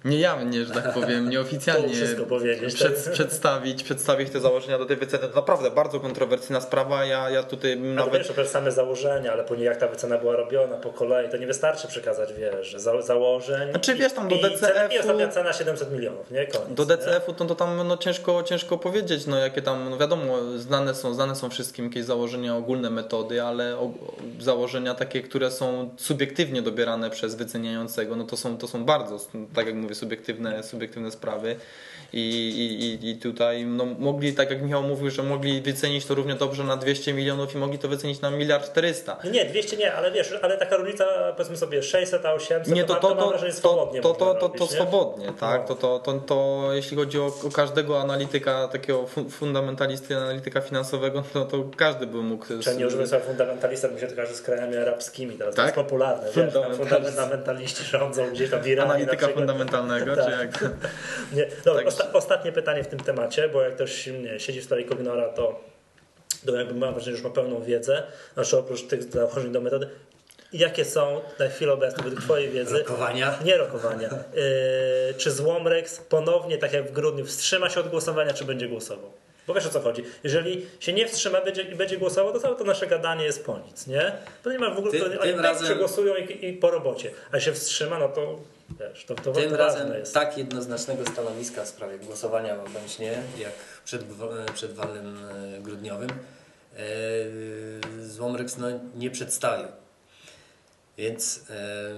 niejawnie, 0.04 0.64
że 0.64 0.74
tak 0.74 0.94
powiem, 0.94 1.30
nieoficjalnie 1.30 1.94
powiedzieć. 2.28 2.74
przed, 2.74 3.04
tak? 3.04 3.14
przedstawić, 3.14 3.82
przedstawić 3.82 4.30
te 4.30 4.40
założenia 4.40 4.78
do 4.78 4.86
tej 4.86 4.96
wyceny. 4.96 5.28
To 5.28 5.36
naprawdę 5.36 5.70
bardzo 5.70 6.00
kontrowersyjna 6.00 6.60
sprawa. 6.60 7.04
Ja, 7.04 7.30
ja 7.30 7.42
tutaj 7.42 7.76
bym 7.76 7.94
Nawet... 7.94 8.12
Wiesz, 8.12 8.36
to 8.36 8.46
same 8.46 8.72
założenia, 8.72 9.32
ale 9.32 9.44
później 9.44 9.66
jak 9.66 9.76
ta 9.76 9.88
wycena 9.88 10.18
była 10.18 10.36
robiona 10.36 10.76
po 10.76 10.90
kolei, 10.90 11.28
to 11.28 11.36
nie 11.36 11.46
wystarczy 11.46 11.88
przekazać, 11.88 12.32
wiesz, 12.32 12.74
za, 12.78 13.02
założeń. 13.02 13.70
Znaczy, 13.70 13.94
wiesz, 13.94 14.12
tam 14.12 14.28
do 14.28 14.36
DCF-u 14.36 14.94
I 14.94 14.98
ostatnia 14.98 15.28
cena 15.28 15.52
700 15.52 15.92
milionów, 15.92 16.30
nie? 16.30 16.46
Koniec, 16.46 16.68
Do? 16.74 16.86
DCF-u 16.86 17.32
to, 17.32 17.44
to 17.44 17.54
tam 17.54 17.88
no, 17.88 17.96
ciężko, 17.96 18.42
ciężko 18.42 18.78
powiedzieć, 18.78 19.26
no 19.26 19.38
jakie 19.38 19.62
tam, 19.62 19.90
no 19.90 19.98
wiadomo, 19.98 20.38
znane 20.56 20.94
są, 20.94 21.14
znane 21.14 21.36
są 21.36 21.50
wszystkim 21.50 21.84
jakieś 21.84 22.04
założenia, 22.04 22.56
ogólne 22.56 22.90
metody, 22.90 23.42
ale 23.42 23.78
o, 23.78 23.90
założenia 24.40 24.94
takie, 24.94 25.22
które 25.22 25.50
są 25.50 25.90
subiektywnie 25.96 26.62
dobierane 26.62 27.10
przez 27.10 27.34
wyceniającego, 27.34 28.16
no 28.16 28.24
to 28.24 28.36
są, 28.36 28.58
to 28.58 28.68
są 28.68 28.84
bardzo, 28.84 29.18
tak 29.54 29.66
jak 29.66 29.74
mówię, 29.74 29.93
subiektywne, 29.94 30.62
subiektywne 30.62 31.10
sprawy. 31.10 31.56
I, 32.16 32.98
i, 33.02 33.10
i- 33.10 33.16
tutaj 33.16 33.64
no, 33.66 33.84
mogli, 33.98 34.32
tak 34.32 34.50
jak 34.50 34.62
Michał 34.62 34.82
mówił, 34.82 35.10
że 35.10 35.22
mogli 35.22 35.62
wycenić 35.62 36.06
to 36.06 36.14
równie 36.14 36.34
dobrze 36.34 36.64
na 36.64 36.76
200 36.76 37.12
milionów 37.12 37.54
i 37.54 37.58
mogli 37.58 37.78
to 37.78 37.88
wycenić 37.88 38.20
na 38.20 38.30
miliard 38.30 38.70
400. 38.70 39.16
Nie, 39.24 39.30
Nie, 39.30 39.44
200 39.44 39.76
nie, 39.76 39.94
ale 39.94 40.10
wiesz, 40.12 40.34
ale 40.42 40.56
taka 40.58 40.76
różnica, 40.76 41.04
powiedzmy 41.36 41.56
sobie 41.56 41.82
600 41.82 42.26
a 42.26 42.32
800, 42.32 42.74
Nie, 42.74 42.84
to, 42.84 42.94
ma- 42.94 43.00
to, 43.00 43.08
mam 43.08 43.18
to, 43.18 43.28
wrażenie, 43.28 43.52
to, 43.52 43.58
swobodnie 43.58 44.00
to, 44.00 44.14
to, 44.14 44.34
to, 44.34 44.48
to 44.48 44.64
nie? 44.64 44.70
swobodnie, 44.70 45.32
tak? 45.40 45.60
No. 45.68 45.74
To, 45.74 45.98
to, 45.98 45.98
to, 46.12 46.20
to 46.20 46.68
jeśli 46.72 46.96
chodzi 46.96 47.18
o, 47.20 47.26
o 47.26 47.50
każdego 47.52 48.00
analityka, 48.00 48.68
takiego 48.68 49.06
fu- 49.06 49.30
fundamentalisty, 49.30 50.16
analityka 50.16 50.60
finansowego, 50.60 51.22
to, 51.32 51.44
to 51.44 51.64
każdy 51.76 52.06
by 52.06 52.16
mógł. 52.22 52.44
Czy 52.62 52.76
nie 52.76 52.86
użyłem 52.86 53.06
słowa 53.06 53.24
fundamentalista, 53.24 53.88
bo 53.88 53.98
się 53.98 54.06
to 54.06 54.14
kojarzy 54.14 54.34
z 54.34 54.42
krajami 54.42 54.76
arabskimi, 54.76 55.38
teraz 55.38 55.54
Tak? 55.54 55.74
to 55.74 55.80
jest 55.80 55.88
popularne, 55.90 56.26
wiesz, 56.36 56.54
fundamentaliści 57.06 57.84
rządzą 57.84 58.30
gdzieś 58.30 58.50
tam 58.50 58.62
w 58.62 58.66
Iranie 58.66 58.88
na 58.88 58.94
Analityka 58.94 59.28
fundamentalnego, 59.28 60.16
Tak. 60.16 60.24
czy 60.24 60.30
jak? 60.30 60.64
Nie. 61.36 61.46
Dobra, 61.64 61.82
Tak. 61.84 61.92
osta- 61.92 62.03
ostatnie 62.12 62.52
pytanie 62.52 62.84
w 62.84 62.86
tym 62.86 63.00
temacie, 63.00 63.48
bo 63.48 63.62
jak 63.62 63.74
ktoś 63.74 64.06
nie, 64.06 64.40
siedzi 64.40 64.60
w 64.60 64.64
sprawie 64.64 64.84
Cognora, 64.84 65.28
to, 65.28 65.60
to 66.46 66.56
jakby 66.56 66.74
mam 66.74 66.94
wrażenie, 66.94 67.16
że 67.16 67.22
już 67.22 67.28
ma 67.30 67.34
pełną 67.34 67.62
wiedzę, 67.62 68.02
znaczy 68.34 68.58
oprócz 68.58 68.82
tych 68.82 69.02
założeń 69.02 69.52
do 69.52 69.60
metody. 69.60 69.88
Jakie 70.52 70.84
są 70.84 71.20
na 71.38 71.48
chwilę 71.48 71.72
obecną, 71.72 72.04
według 72.04 72.22
Twojej 72.22 72.50
wiedzy, 72.50 72.78
Rokowania. 72.78 73.38
nie 73.44 73.56
rokowania, 73.56 74.08
yy, 74.08 75.14
czy 75.20 75.30
Złomrex 75.30 76.00
ponownie, 76.00 76.58
tak 76.58 76.72
jak 76.72 76.88
w 76.88 76.92
grudniu, 76.92 77.24
wstrzyma 77.24 77.70
się 77.70 77.80
od 77.80 77.88
głosowania, 77.88 78.32
czy 78.34 78.44
będzie 78.44 78.68
głosował? 78.68 79.10
Bo 79.46 79.54
wiesz 79.54 79.66
o 79.66 79.70
co 79.70 79.80
chodzi. 79.80 80.04
Jeżeli 80.24 80.66
się 80.80 80.92
nie 80.92 81.08
wstrzyma 81.08 81.40
będzie, 81.40 81.62
i 81.62 81.74
będzie 81.74 81.96
głosował, 81.98 82.32
to 82.32 82.40
całe 82.40 82.56
to 82.56 82.64
nasze 82.64 82.86
gadanie 82.86 83.24
jest 83.24 83.44
po 83.44 83.58
nic, 83.58 83.86
nie? 83.86 84.12
To 84.42 84.52
nie 84.52 84.58
ma 84.58 84.70
w 84.70 84.78
ogóle, 84.78 84.92
Tym- 84.92 85.12
to, 85.12 85.20
oni 85.20 85.32
tak 85.32 85.42
razem- 85.42 85.64
przegłosują 85.64 86.14
i, 86.16 86.46
i 86.46 86.52
po 86.52 86.70
robocie. 86.70 87.10
A 87.32 87.40
się 87.40 87.52
wstrzyma, 87.52 87.98
no 87.98 88.08
to 88.08 88.38
wiesz, 88.70 89.04
to, 89.04 89.14
to, 89.14 89.32
Tym 89.32 89.50
to 89.50 89.56
razem 89.56 89.94
jest. 89.94 90.14
tak 90.14 90.38
jednoznacznego 90.38 91.06
stanowiska 91.06 91.64
w 91.64 91.68
sprawie 91.68 91.98
głosowania 91.98 92.56
bądź 92.56 92.98
nie, 92.98 93.22
jak 93.38 93.52
przed, 93.84 94.04
przed 94.54 94.72
walnym 94.72 95.18
e, 95.56 95.60
grudniowym, 95.60 96.10
e, 96.10 96.14
Złomryks 98.06 98.56
no, 98.56 98.66
nie 98.94 99.10
przedstawił. 99.10 99.68
Więc 100.98 101.44
e, 101.50 101.90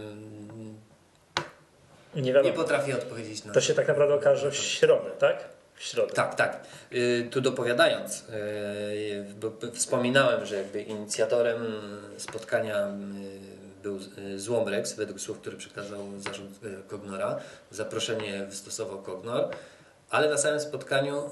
Nie 2.20 2.32
nie 2.32 2.52
potrafię 2.52 2.96
odpowiedzieć 2.96 3.44
na 3.44 3.52
To 3.52 3.60
się 3.60 3.74
tak 3.74 3.88
naprawdę 3.88 4.14
okaże 4.14 4.50
w 4.50 4.56
środę, 4.56 5.10
tak? 5.18 5.44
W 5.74 5.82
środę. 5.82 6.14
Tak, 6.14 6.34
tak. 6.34 6.60
Tu 7.30 7.40
dopowiadając, 7.40 8.24
bo 9.40 9.52
wspominałem, 9.72 10.46
że 10.46 10.56
jakby 10.56 10.82
inicjatorem 10.82 11.80
spotkania 12.16 12.88
był 13.86 13.98
y, 14.18 14.40
Złomrex, 14.40 14.92
według 14.92 15.20
słów, 15.20 15.38
które 15.38 15.56
przekazał 15.56 16.00
zarząd 16.18 16.58
Kognora. 16.88 17.40
Zaproszenie 17.70 18.46
wystosował 18.48 19.02
Kognor, 19.02 19.48
ale 20.10 20.30
na 20.30 20.38
samym 20.38 20.60
spotkaniu 20.60 21.30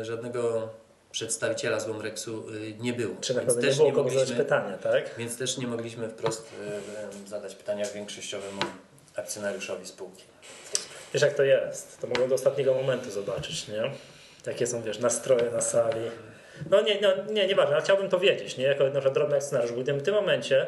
y, 0.00 0.04
żadnego 0.04 0.68
przedstawiciela 1.10 1.80
Złomrexu 1.80 2.50
y, 2.50 2.74
nie 2.78 2.92
było. 2.92 3.16
Czy 3.20 3.34
Więc 3.34 3.46
pewno 3.46 3.62
nie 3.62 3.68
też 3.68 3.76
było 3.76 3.88
nie 3.88 3.94
kogo 3.94 4.08
zadać 4.08 4.28
mogliśmy, 4.28 4.44
pytania, 4.44 4.78
tak? 4.78 5.14
więc 5.18 5.38
też 5.38 5.58
nie 5.58 5.66
mogliśmy 5.66 6.08
wprost 6.08 6.50
zadać 7.26 7.54
pytania 7.54 7.84
większościowemu 7.94 8.60
akcjonariuszowi 9.16 9.86
spółki. 9.86 10.24
Wiesz 11.14 11.22
jak 11.22 11.34
to 11.34 11.42
jest, 11.42 12.00
to 12.00 12.06
mogą 12.06 12.28
do 12.28 12.34
ostatniego 12.34 12.74
momentu 12.74 13.10
zobaczyć, 13.10 13.68
nie? 13.68 13.82
Jakie 14.46 14.66
są, 14.66 14.82
wiesz, 14.82 14.98
nastroje 14.98 15.50
na 15.50 15.60
sali. 15.60 16.00
No 16.70 16.80
nie, 16.80 17.00
no, 17.00 17.08
nie, 17.32 17.46
nieważne, 17.46 17.74
ale 17.74 17.84
chciałbym 17.84 18.08
to 18.08 18.18
wiedzieć, 18.18 18.56
nie? 18.56 18.64
Jako 18.64 18.84
na 18.84 18.90
przykład 18.90 19.14
drobny 19.14 19.36
akcjonariusz, 19.36 19.72
gdybym 19.72 20.00
w 20.00 20.02
tym 20.02 20.14
momencie 20.14 20.66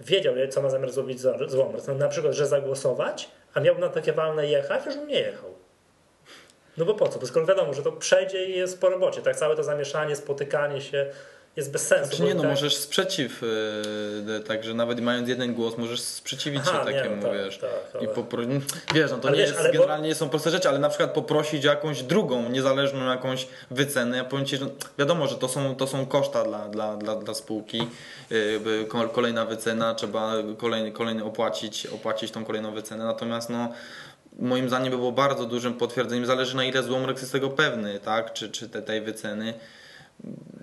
wiedział, 0.00 0.34
co 0.50 0.62
ma 0.62 0.70
zamiar 0.70 0.90
zrobić 0.90 1.20
z 1.20 1.50
Złomrec, 1.50 1.86
no, 1.86 1.94
na 1.94 2.08
przykład, 2.08 2.32
że 2.32 2.46
zagłosować, 2.46 3.28
a 3.54 3.60
miałbym 3.60 3.84
na 3.84 3.88
takie 3.88 4.12
walne 4.12 4.46
jechać, 4.46 4.86
już 4.86 4.94
bym 4.94 5.08
nie 5.08 5.20
jechał. 5.20 5.54
No 6.76 6.84
bo 6.84 6.94
po 6.94 7.08
co? 7.08 7.18
Bo 7.18 7.26
skoro 7.26 7.46
wiadomo, 7.46 7.74
że 7.74 7.82
to 7.82 7.92
przejdzie 7.92 8.46
i 8.46 8.58
jest 8.58 8.80
po 8.80 8.88
robocie, 8.88 9.22
tak 9.22 9.36
całe 9.36 9.56
to 9.56 9.64
zamieszanie, 9.64 10.16
spotykanie 10.16 10.80
się 10.80 11.10
jest 11.56 11.72
bez 11.72 11.86
sensu. 11.86 12.16
Czy 12.16 12.22
nie, 12.22 12.28
bo 12.28 12.34
no 12.34 12.42
tak- 12.42 12.50
możesz 12.50 12.76
sprzeciw, 12.76 13.42
yy, 14.26 14.40
także 14.40 14.74
nawet 14.74 15.00
mając 15.00 15.28
jeden 15.28 15.54
głos, 15.54 15.78
możesz 15.78 16.00
sprzeciwić 16.00 16.60
Aha, 16.62 16.84
się 16.84 16.92
nie, 16.92 16.98
takiemu, 16.98 17.16
no 17.16 17.22
tak, 17.22 17.32
wiesz. 17.32 17.58
tak, 17.58 18.02
I 18.02 18.08
popro... 18.08 18.42
Wiesz, 18.94 19.10
no 19.10 19.18
to 19.18 19.28
Ale 19.28 19.36
nie 19.36 19.42
wiesz, 19.42 19.50
jest, 19.50 19.60
ale 19.60 19.68
bo- 19.68 19.78
generalnie 19.78 20.08
nie 20.08 20.14
są 20.14 20.28
proste 20.28 20.50
rzeczy, 20.50 20.68
ale 20.68 20.78
na 20.78 20.88
przykład 20.88 21.10
poprosić 21.12 21.64
jakąś 21.64 22.02
drugą, 22.02 22.48
niezależną 22.48 23.06
jakąś 23.10 23.46
wycenę. 23.70 24.16
Ja 24.16 24.24
powiem 24.24 24.46
Ci, 24.46 24.56
że 24.56 24.66
wiadomo, 24.98 25.26
że 25.26 25.36
to 25.36 25.48
są, 25.48 25.76
to 25.76 25.86
są 25.86 26.06
koszta 26.06 26.44
dla, 26.44 26.68
dla, 26.68 26.96
dla, 26.96 27.16
dla 27.16 27.34
spółki. 27.34 27.88
Yy, 28.30 28.86
kolejna 29.12 29.44
wycena, 29.44 29.94
trzeba 29.94 30.32
kolejny, 30.58 30.92
kolejny 30.92 31.24
opłacić, 31.24 31.86
opłacić 31.86 32.30
tą 32.30 32.44
kolejną 32.44 32.72
wycenę. 32.74 33.04
Natomiast 33.04 33.50
no 33.50 33.72
moim 34.38 34.68
zdaniem 34.68 34.90
by 34.90 34.96
było 34.96 35.12
bardzo 35.12 35.44
dużym 35.44 35.74
potwierdzeniem, 35.74 36.26
zależy 36.26 36.56
na 36.56 36.64
ile 36.64 36.82
Złomrex 36.82 37.20
jest 37.20 37.32
tego 37.32 37.50
pewny, 37.50 38.00
tak, 38.00 38.32
czy, 38.32 38.50
czy 38.50 38.68
te, 38.68 38.82
tej 38.82 39.00
wyceny. 39.00 39.54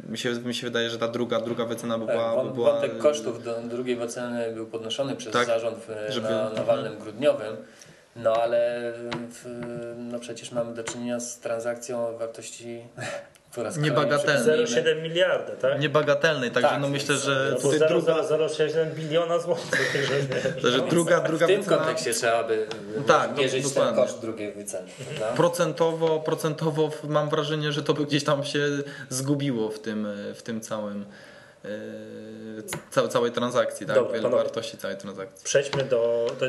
Mi 0.10 0.18
się, 0.18 0.32
mi 0.32 0.56
się 0.56 0.68
wydaje, 0.68 0.90
że 0.90 0.98
ta 0.98 1.08
druga, 1.08 1.40
druga 1.42 1.66
wycena 1.66 1.98
by 1.98 2.06
była... 2.06 2.36
Tak, 2.36 2.44
by 2.44 2.50
wą- 2.50 2.54
była 2.54 2.72
Wątek 2.74 2.98
kosztów 2.98 3.44
do 3.44 3.62
drugiej 3.62 3.96
wyceny 3.96 4.52
był 4.54 4.68
podnoszony 4.68 5.16
przez 5.16 5.34
Tak, 5.34 5.48
zarząd 5.48 5.78
w, 5.78 6.12
żeby- 6.14 6.30
na, 6.30 6.50
na 6.50 6.64
walnym 6.64 6.98
grudniowym, 7.00 7.58
no 8.16 8.34
ale 8.34 8.92
w, 9.30 9.46
no 9.98 10.20
przecież 10.20 10.52
mamy 10.52 10.74
do 10.74 10.84
czynienia 10.84 11.20
z 11.20 11.40
transakcją 11.40 12.08
o 12.08 12.18
wartości 12.18 12.82
Niebagatelnej. 13.80 14.66
przypomnijmy, 14.66 15.00
0,7 15.00 15.04
miliarda, 15.04 15.56
tak? 15.56 15.80
niebagatelnej, 15.82 16.52
także 16.52 16.70
Tak, 16.70 16.82
no 16.82 16.90
myślę, 16.90 17.16
że 17.18 17.48
No 17.52 17.58
tutaj 17.62 17.80
to 17.80 17.88
druga, 17.88 18.24
0,007 18.24 18.92
biliona 18.96 19.40
złotych. 19.40 19.98
że 20.10 20.62
wiesz. 20.62 20.74
że 20.74 20.80
druga, 20.90 21.20
druga 21.20 21.46
W 21.46 21.50
tym 21.50 21.58
wycena 21.62 21.78
kontekście 21.78 22.14
trzeba 22.14 22.44
by 22.44 22.68
Tak, 23.08 23.30
to 23.36 23.42
mierzyć 23.42 23.64
ten 23.64 23.74
dokładnie. 23.74 24.04
koszt 24.04 24.22
drugiej 24.22 24.54
wyceny. 24.54 24.88
prawda? 25.18 25.36
procentowo, 25.36 26.20
procentowo 26.20 26.92
mam 27.04 27.30
wrażenie, 27.30 27.72
że 27.72 27.84
to 27.84 27.94
by 27.94 28.06
gdzieś 28.06 28.24
tam 28.24 28.44
się 28.46 28.60
zgubiło 29.10 29.70
w 29.70 29.80
tym, 29.80 30.08
w 30.36 30.42
tym 30.42 30.62
całym 30.62 31.06
ca- 32.92 33.08
całej 33.08 33.32
transakcji, 33.32 33.86
tak? 33.86 33.96
Dobra, 33.96 34.30
wartości 34.30 34.78
całej 34.78 34.98
transakcji. 34.98 35.44
Przejdźmy 35.46 35.84
do. 35.84 36.28
To 36.40 36.46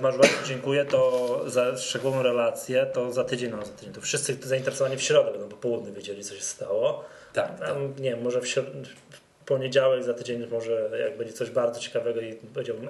bardzo, 0.00 0.20
dziękuję 0.46 0.84
to 0.84 1.40
za 1.46 1.76
szczegółową 1.78 2.22
relację. 2.22 2.86
To 2.86 3.12
za 3.12 3.24
tydzień, 3.24 3.50
no 3.50 3.66
za 3.66 3.72
tydzień. 3.72 3.92
To 3.94 4.00
wszyscy 4.00 4.36
zainteresowani 4.42 4.96
w 4.96 5.02
środę 5.02 5.30
będą 5.30 5.48
po 5.48 5.56
południu 5.56 5.92
wiedzieli, 5.94 6.24
co 6.24 6.34
się 6.34 6.40
stało. 6.42 7.04
Tak, 7.32 7.58
tak. 7.58 7.68
Tam, 7.68 7.94
nie 7.98 8.10
wiem, 8.10 8.22
może 8.22 8.40
w, 8.40 8.44
środ- 8.44 8.86
w 9.10 9.44
poniedziałek, 9.46 10.04
za 10.04 10.14
tydzień, 10.14 10.46
może 10.46 10.90
jak 11.04 11.16
będzie 11.16 11.32
coś 11.32 11.50
bardzo 11.50 11.80
ciekawego 11.80 12.20
i 12.20 12.34
powiedziałbym 12.34 12.88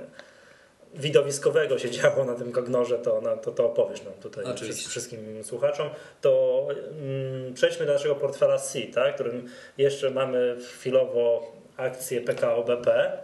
widowiskowego 0.95 1.79
się 1.79 1.91
działo 1.91 2.25
na 2.25 2.35
tym 2.35 2.53
kognorze, 2.53 2.99
to, 2.99 3.21
na, 3.21 3.37
to, 3.37 3.53
to 3.53 3.67
opowiesz 3.67 4.05
nam 4.05 4.15
tutaj 4.15 4.45
Oczywiście. 4.45 4.89
wszystkim, 4.89 5.19
wszystkim 5.19 5.45
słuchaczom. 5.45 5.89
To 6.21 6.67
mm, 7.01 7.55
przejdźmy 7.55 7.87
do 7.87 7.93
naszego 7.93 8.15
portfela 8.15 8.59
C, 8.59 8.81
tak, 8.81 9.15
którym 9.15 9.49
jeszcze 9.79 10.11
mamy 10.11 10.57
chwilowo 10.79 11.53
akcję 11.77 12.21
PKO 12.21 12.65
BP. 12.65 13.19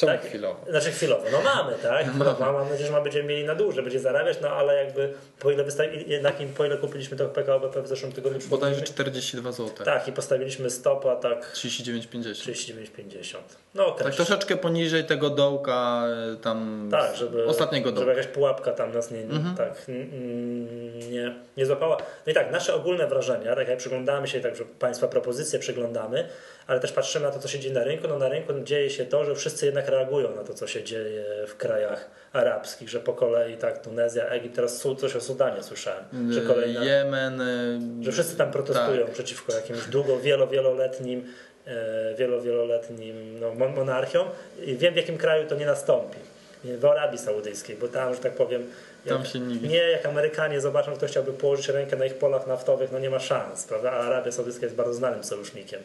Czemu 0.00 0.12
Tak. 0.12 0.22
chwilowo? 0.28 0.60
Znaczy 0.70 0.90
chwilowo, 0.90 1.24
no 1.32 1.42
mamy, 1.42 1.72
tak? 1.82 2.06
No, 2.18 2.36
mam, 2.40 2.54
mam 2.54 2.68
nadzieję, 2.68 2.86
że 2.86 2.92
ma 2.92 3.00
będziemy 3.00 3.28
mieli 3.28 3.44
na 3.44 3.54
dół, 3.54 3.72
że 3.72 3.82
będzie 3.82 4.00
zarabiać, 4.00 4.38
no 4.42 4.48
ale 4.48 4.84
jakby 4.84 5.12
po 5.38 5.50
ile, 5.50 5.64
jednak 6.06 6.40
im, 6.40 6.48
po 6.54 6.64
ile 6.64 6.76
kupiliśmy 6.76 7.16
to 7.16 7.28
PKO 7.28 7.60
BP 7.60 7.82
w 7.82 7.88
zeszłym 7.88 8.12
tygodniu? 8.12 8.40
Bodajże 8.48 8.82
42 8.82 9.52
zł. 9.52 9.84
Tak, 9.84 10.08
i 10.08 10.12
postawiliśmy 10.12 10.70
stopa 10.70 11.16
tak 11.16 11.52
39,50. 11.54 12.20
39,50. 12.32 13.36
No 13.74 13.86
okej. 13.86 14.04
Tak 14.06 14.14
troszeczkę 14.14 14.56
poniżej 14.56 15.04
tego 15.04 15.30
dołka 15.30 16.02
e, 16.32 16.36
tam 16.36 16.88
Tak, 16.90 17.16
żeby, 17.16 17.44
ostatniego 17.46 17.88
żeby 17.88 18.00
dołka. 18.00 18.12
jakaś 18.12 18.26
pułapka 18.26 18.72
tam 18.72 18.92
nas 18.92 19.10
nie, 19.10 19.22
tak, 19.56 19.72
n- 19.88 19.94
n- 20.12 21.10
nie, 21.10 21.34
nie 21.56 21.66
złapała. 21.66 21.96
No 22.26 22.32
i 22.32 22.34
tak, 22.34 22.52
nasze 22.52 22.74
ogólne 22.74 23.06
wrażenia, 23.06 23.54
tak 23.56 23.68
jak 23.68 23.78
przyglądamy 23.78 24.28
się, 24.28 24.40
tak, 24.40 24.56
że 24.56 24.64
Państwa 24.64 25.08
propozycje 25.08 25.58
przeglądamy, 25.58 26.28
ale 26.70 26.80
też 26.80 26.92
patrzymy 26.92 27.26
na 27.26 27.32
to, 27.32 27.38
co 27.38 27.48
się 27.48 27.58
dzieje 27.58 27.74
na 27.74 27.84
rynku. 27.84 28.08
No 28.08 28.18
na 28.18 28.28
rynku 28.28 28.52
dzieje 28.64 28.90
się 28.90 29.06
to, 29.06 29.24
że 29.24 29.34
wszyscy 29.34 29.66
jednak 29.66 29.88
reagują 29.88 30.36
na 30.36 30.44
to, 30.44 30.54
co 30.54 30.66
się 30.66 30.82
dzieje 30.84 31.24
w 31.46 31.56
krajach 31.56 32.10
arabskich, 32.32 32.88
że 32.88 33.00
po 33.00 33.12
kolei 33.12 33.56
tak, 33.56 33.82
Tunezja, 33.82 34.24
Egipt, 34.26 34.54
teraz 34.56 34.78
coś 34.98 35.16
o 35.16 35.20
Sudanie 35.20 35.62
słyszałem, 35.62 36.04
że 36.32 36.40
kolejna... 36.40 36.84
Jemen. 36.84 37.40
e, 37.40 38.04
Że 38.04 38.12
wszyscy 38.12 38.36
tam 38.36 38.50
protestują 38.50 39.04
Tak. 39.04 39.14
przeciwko 39.14 39.52
jakimś 39.52 39.86
długo, 39.86 40.18
wielo, 40.20 40.46
wieloletnim, 40.46 41.24
e, 41.66 42.14
wielo, 42.18 42.40
wieloletnim 42.42 43.40
no, 43.40 43.54
mon- 43.54 43.74
monarchiom. 43.74 44.28
I 44.64 44.76
wiem, 44.76 44.94
w 44.94 44.96
jakim 44.96 45.18
kraju 45.18 45.48
to 45.48 45.54
nie 45.54 45.66
nastąpi. 45.66 46.16
W 46.64 46.84
Arabii 46.84 47.18
Saudyjskiej, 47.18 47.76
bo 47.76 47.88
tam, 47.88 48.14
że 48.14 48.20
tak 48.20 48.32
powiem, 48.32 48.66
Tam 49.08 49.22
nie- 49.62 49.68
nie 49.68 49.76
jak 49.76 50.06
Amerykanie 50.06 50.60
zobaczą, 50.60 50.96
kto 50.96 51.06
chciałby 51.06 51.32
położyć 51.32 51.68
rękę 51.68 51.96
na 51.96 52.04
ich 52.06 52.14
polach 52.14 52.46
naftowych, 52.46 52.92
no 52.92 52.98
nie 52.98 53.10
ma 53.10 53.18
szans, 53.18 53.64
prawda? 53.64 53.90
A 53.92 53.96
Arabia 53.96 54.32
Saudyjska 54.32 54.66
jest 54.66 54.76
bardzo 54.76 54.94
znanym 54.94 55.24
sojusznikiem. 55.24 55.80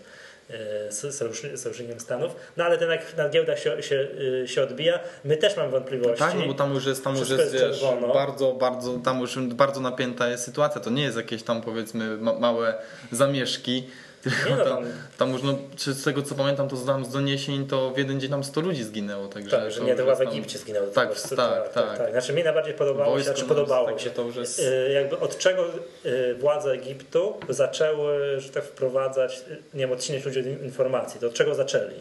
E, 0.50 0.92
sojusz- 0.92 1.58
Sojusznikiem 1.58 2.00
Stanów, 2.00 2.36
no 2.58 2.64
ale 2.64 2.78
ten 2.78 2.90
jak 2.90 3.18
na 3.18 3.30
giełdach 3.30 3.60
się, 3.60 3.84
się, 3.84 4.08
y, 4.44 4.48
się 4.48 4.64
odbija. 4.64 5.00
My 5.24 5.38
też 5.38 5.58
mamy 5.58 5.70
wątpliwości. 5.70 6.20
Tak, 6.20 6.34
no 6.40 6.48
bo 6.48 6.54
tam 6.54 6.74
już 6.74 6.86
jest, 6.86 7.04
tam 7.04 7.16
już 7.16 7.30
jest, 7.30 7.54
jest 7.54 7.66
wiesz, 7.66 7.86
bardzo, 8.14 8.54
bardzo, 8.54 9.00
tam 9.04 9.20
już 9.22 9.40
bardzo 9.40 9.82
napięta 9.82 10.28
jest 10.30 10.44
sytuacja. 10.44 10.82
To 10.82 10.90
nie 10.90 11.04
jest 11.04 11.18
jakieś 11.18 11.44
tam 11.44 11.62
powiedzmy 11.62 12.18
ma, 12.18 12.34
małe 12.34 12.74
zamieszki. 13.12 13.88
Tylko 14.26 14.50
Nie 14.50 14.56
no, 14.56 14.64
tam, 14.66 14.84
tam- 15.18 15.32
już, 15.34 15.44
no, 15.44 15.54
czy 15.78 15.94
z 15.94 16.04
tego 16.04 16.22
co 16.22 16.36
pamiętam, 16.36 16.70
to 16.70 16.76
znam 16.76 17.06
z 17.06 17.10
doniesień, 17.10 17.68
to 17.68 17.92
w 17.92 17.98
jeden 17.98 18.20
dzień 18.20 18.30
tam 18.30 18.44
100 18.44 18.62
ludzi 18.62 18.84
zginęło. 18.84 19.28
Także 19.28 19.58
Tak, 19.58 19.72
że 19.72 19.80
to 19.80 19.86
nie 19.86 19.96
tylko 19.96 20.10
jest 20.10 20.24
w 20.24 20.28
Egipcie 20.28 20.58
zginęło. 20.58 20.88
Tak, 20.88 21.10
prostu, 21.10 21.36
tak, 21.36 21.74
tak. 21.74 22.12
Znaczy 22.12 22.34
mi 22.34 22.44
najbardziej 22.44 22.74
podobało 22.74 23.12
Wojsko, 23.12 23.32
się, 23.32 23.36
czy 23.38 23.44
no, 23.44 23.48
podobało 23.50 23.88
tak, 23.88 24.00
się, 24.00 24.10
to 24.10 24.22
już 24.22 24.36
jest- 24.36 24.60
y, 24.60 24.92
jakby 24.94 25.20
od 25.20 25.38
czego 25.38 25.66
y, 26.06 26.36
władze 26.40 26.72
Egiptu 26.72 27.34
zaczęły, 27.50 28.40
że 28.40 28.50
tak 28.50 28.64
wprowadzać, 28.64 29.44
y, 29.52 29.58
nie 29.74 29.80
wiem, 29.80 29.92
odcinać 29.92 30.26
ludzi 30.26 30.40
od 30.40 30.46
in- 30.46 30.64
informacji, 30.64 31.20
to 31.20 31.28
od 31.28 31.34
czego 31.34 31.56
zaczęli? 31.56 31.94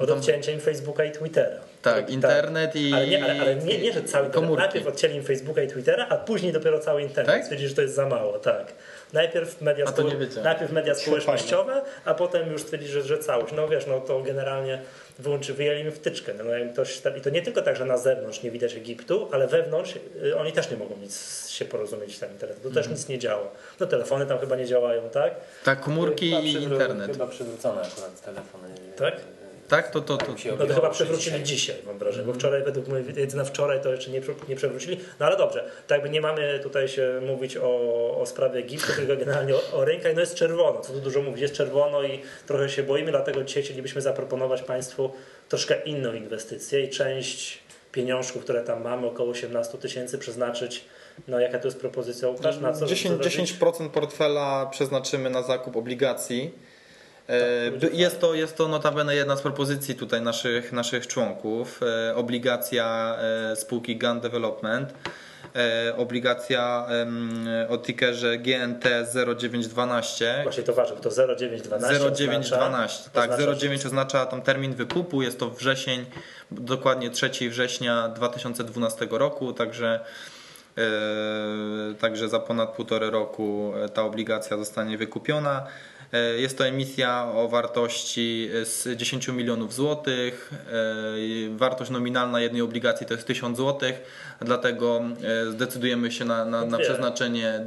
Od 0.00 0.28
im 0.48 0.60
Facebooka 0.60 1.04
i 1.04 1.12
Twittera. 1.12 1.60
Tak, 1.82 2.10
internet 2.10 2.76
i 2.76 2.92
Ale 2.94 3.06
nie, 3.06 3.24
ale, 3.24 3.40
ale 3.40 3.56
nie, 3.56 3.78
nie, 3.78 3.92
że 3.92 4.02
cały 4.02 4.26
internet. 4.26 4.32
komórki. 4.34 4.62
Najpierw 4.62 4.86
odcięli 4.86 5.16
im 5.16 5.22
Facebooka 5.24 5.62
i 5.62 5.68
Twittera, 5.68 6.06
a 6.08 6.16
później 6.16 6.52
dopiero 6.52 6.78
cały 6.78 7.02
internet. 7.02 7.34
Tak? 7.34 7.42
Stwierdzili, 7.44 7.68
że 7.68 7.74
to 7.74 7.82
jest 7.82 7.94
za 7.94 8.06
mało, 8.08 8.38
tak. 8.38 8.72
Najpierw 9.12 9.60
media, 9.60 9.84
A 9.84 9.90
społe- 9.90 10.42
najpierw 10.44 10.72
media 10.72 10.94
społecznościowe, 10.94 11.82
a 12.04 12.14
potem 12.14 12.52
już 12.52 12.62
stwierdzili, 12.62 12.92
że, 12.92 13.02
że 13.02 13.18
całość. 13.18 13.52
No 13.56 13.68
wiesz, 13.68 13.86
no 13.86 14.00
to 14.00 14.20
generalnie 14.22 14.82
wyłączy, 15.18 15.54
wyjęli 15.54 15.80
im 15.80 15.92
wtyczkę. 15.92 16.32
No, 16.38 16.44
I 17.18 17.20
to 17.20 17.30
nie 17.30 17.42
tylko 17.42 17.62
tak, 17.62 17.76
że 17.76 17.84
na 17.84 17.98
zewnątrz 17.98 18.42
nie 18.42 18.50
widać 18.50 18.74
Egiptu, 18.74 19.28
ale 19.32 19.46
wewnątrz 19.46 19.94
y, 20.24 20.36
oni 20.36 20.52
też 20.52 20.70
nie 20.70 20.76
mogą 20.76 20.96
nic 20.96 21.48
się 21.48 21.64
porozumieć 21.64 22.18
tam 22.18 22.30
internetu. 22.30 22.60
To 22.62 22.68
Mhm. 22.68 22.84
też 22.84 22.92
nic 22.98 23.08
nie 23.08 23.18
działa. 23.18 23.48
No 23.80 23.86
telefony 23.86 24.26
tam 24.26 24.38
chyba 24.38 24.56
nie 24.56 24.66
działają, 24.66 25.10
tak? 25.10 25.34
Tak, 25.64 25.80
komórki 25.80 26.30
Chyba 26.30 26.40
i 26.42 26.54
przywró- 26.56 26.72
internet. 26.72 27.12
Chyba 27.12 27.26
przywrócone 27.26 27.80
akurat 27.82 28.20
telefony. 28.24 28.68
Tak? 28.96 29.14
Tak, 29.70 29.90
to, 29.90 30.00
to, 30.00 30.16
to, 30.16 30.36
się 30.36 30.56
No 30.58 30.66
to 30.66 30.74
chyba 30.74 30.90
przewrócili 30.90 31.42
dzisiaj. 31.42 31.42
dzisiaj, 31.42 31.76
mam 31.86 31.98
wrażenie, 31.98 32.26
bo 32.26 32.32
wczoraj 32.34 32.62
według 32.62 32.88
mnie, 32.88 33.02
jedyna 33.16 33.44
wczoraj 33.44 33.82
to 33.82 33.92
jeszcze 33.92 34.10
nie, 34.10 34.20
nie 34.48 34.56
przewrócili. 34.56 35.00
No 35.20 35.26
ale 35.26 35.36
dobrze, 35.36 35.70
tak 35.86 35.96
jakby 35.96 36.10
nie 36.10 36.20
mamy 36.20 36.60
tutaj 36.62 36.88
się 36.88 37.20
mówić 37.26 37.56
o, 37.56 37.70
o 38.20 38.26
sprawie 38.26 38.60
Egiptu, 38.60 38.92
tylko 38.96 39.16
generalnie 39.16 39.54
o, 39.54 39.72
o 39.72 39.84
rynkach. 39.84 40.14
No 40.14 40.20
jest 40.20 40.34
czerwono, 40.34 40.80
co 40.80 40.92
tu 40.92 41.00
dużo 41.00 41.22
mówić, 41.22 41.40
jest 41.40 41.54
czerwono 41.54 42.02
i 42.02 42.20
trochę 42.46 42.68
się 42.68 42.82
boimy, 42.82 43.10
dlatego 43.10 43.44
dzisiaj 43.44 43.62
chcielibyśmy 43.62 44.00
zaproponować 44.00 44.62
Państwu 44.62 45.10
troszkę 45.48 45.82
inną 45.84 46.12
inwestycję 46.12 46.84
i 46.84 46.88
część 46.88 47.58
pieniążków, 47.92 48.42
które 48.42 48.64
tam 48.64 48.82
mamy, 48.82 49.06
około 49.06 49.30
18 49.30 49.78
tysięcy, 49.78 50.18
przeznaczyć, 50.18 50.84
no 51.28 51.40
jaka 51.40 51.58
to 51.58 51.68
jest 51.68 51.80
propozycja, 51.80 52.28
Łukasz, 52.28 52.58
na 52.58 52.72
co? 52.72 52.86
10, 52.86 53.16
co 53.16 53.22
robić? 53.22 53.60
10% 53.60 53.90
portfela 53.90 54.66
przeznaczymy 54.66 55.30
na 55.30 55.42
zakup 55.42 55.76
obligacji. 55.76 56.54
E, 57.30 57.70
będzie 57.70 57.88
Jest 57.92 58.20
to, 58.20 58.34
jest 58.34 58.56
to 58.56 58.68
notabene 58.68 59.14
jedna 59.14 59.36
z 59.36 59.42
propozycji 59.42 59.94
tutaj 59.94 60.22
naszych, 60.22 60.72
naszych 60.72 61.06
członków. 61.06 61.80
E, 62.08 62.16
Obligacja 62.16 63.16
e, 63.52 63.56
spółki 63.56 63.96
Gun 63.96 64.20
Development. 64.20 64.94
E, 65.56 65.96
Obligacja 65.96 66.86
o 67.68 67.78
tickerze 67.78 68.38
GNT 68.38 68.84
0912. 69.36 70.40
Właśnie 70.42 70.62
to 70.62 70.74
ważne, 70.74 70.96
bo 70.96 71.02
to 71.02 71.10
0912 71.10 72.10
0912. 72.10 73.10
Tak, 73.12 73.30
oznacza, 73.30 73.54
09 73.54 73.86
oznacza 73.86 74.26
tam 74.26 74.42
termin 74.42 74.74
wykupu, 74.74 75.22
jest 75.22 75.38
to 75.38 75.50
wrzesień, 75.50 76.06
dokładnie 76.50 77.10
3 77.10 77.30
września 77.50 78.08
2012 78.08 79.06
roku, 79.10 79.52
także 79.52 80.00
e, 80.78 80.82
także 81.94 82.28
za 82.28 82.40
ponad 82.40 82.70
półtorej 82.70 83.10
roku 83.10 83.72
e, 83.84 83.88
ta 83.88 84.02
obligacja 84.02 84.56
zostanie 84.56 84.98
wykupiona. 84.98 85.66
E, 86.12 86.40
Jest 86.40 86.58
to 86.58 86.66
emisja 86.66 87.32
o 87.34 87.48
wartości 87.48 88.48
e, 88.62 88.64
z 88.64 88.88
10 88.96 89.28
milionów 89.28 89.74
złotych. 89.74 90.50
E, 91.52 91.56
Wartość 91.56 91.90
nominalna 91.90 92.40
jednej 92.40 92.62
obligacji 92.62 93.06
to 93.06 93.14
jest 93.14 93.26
1000 93.26 93.56
złotych, 93.56 94.02
dlatego 94.40 95.02
zdecydujemy 95.50 96.12
się 96.12 96.24
na, 96.24 96.44
na, 96.44 96.64
na 96.64 96.78
przeznaczenie 96.78 97.60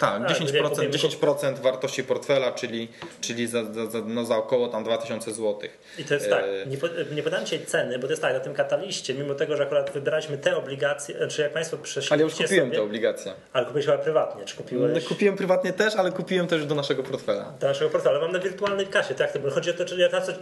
tak, 0.00 0.28
Tak, 0.28 0.38
dwie 0.46 0.62
10%, 0.62 0.68
kupimy. 0.68 0.90
10% 0.90 1.58
wartości 1.58 2.04
portfela, 2.04 2.52
czyli, 2.52 2.88
czyli 3.20 3.46
za, 3.46 3.64
za, 3.64 3.86
za, 3.86 3.98
no 4.06 4.24
za 4.24 4.36
około 4.36 4.68
tam 4.68 4.84
2000 4.84 5.32
złotych. 5.32 5.78
I 5.98 6.04
to 6.04 6.14
jest 6.14 6.30
tak, 6.30 6.44
E, 6.44 6.66
nie, 6.66 6.76
nie 7.14 7.22
podam 7.22 7.44
dzisiaj 7.44 7.66
ceny, 7.66 7.98
bo 7.98 8.06
to 8.06 8.12
jest 8.12 8.22
tak, 8.22 8.34
na 8.34 8.40
tym 8.40 8.54
kataliście, 8.54 9.14
mimo 9.14 9.34
tego, 9.34 9.56
że 9.56 9.62
akurat 9.62 9.90
wybraliśmy 9.90 10.38
te 10.38 10.56
obligacje, 10.56 11.28
czy 11.28 11.42
jak 11.42 11.52
Państwo 11.52 11.76
przeszliście 11.76 12.12
Ale 12.14 12.20
ja 12.22 12.24
już 12.24 12.34
kupiłem 12.34 12.66
sobie, 12.66 12.76
te 12.76 12.82
obligacje. 12.82 13.32
ale 13.52 13.66
kupiłeś 13.66 13.86
chyba 13.86 13.98
prywatnie, 13.98 14.44
czy 14.44 14.56
kupiłeś 14.56 15.04
Kupiłem 15.04 15.36
prywatnie 15.36 15.72
też, 15.72 15.96
ale 15.96 16.12
kupiłem 16.12 16.46
też 16.46 16.66
do 16.66 16.74
naszego 16.74 17.02
portfela. 17.02 17.52
do 17.60 17.66
naszego 17.66 17.90
portfela, 17.90 18.14
ale 18.16 18.24
mam 18.24 18.32
na 18.32 18.38
wirtualnej 18.38 18.86
kasie, 18.86 19.14
tak? 19.14 19.32
To 19.32 19.50
chodzi 19.50 19.70
o 19.70 19.74
to, 19.74 19.84
czy 19.84 20.08
na 20.12 20.20
co, 20.20 20.32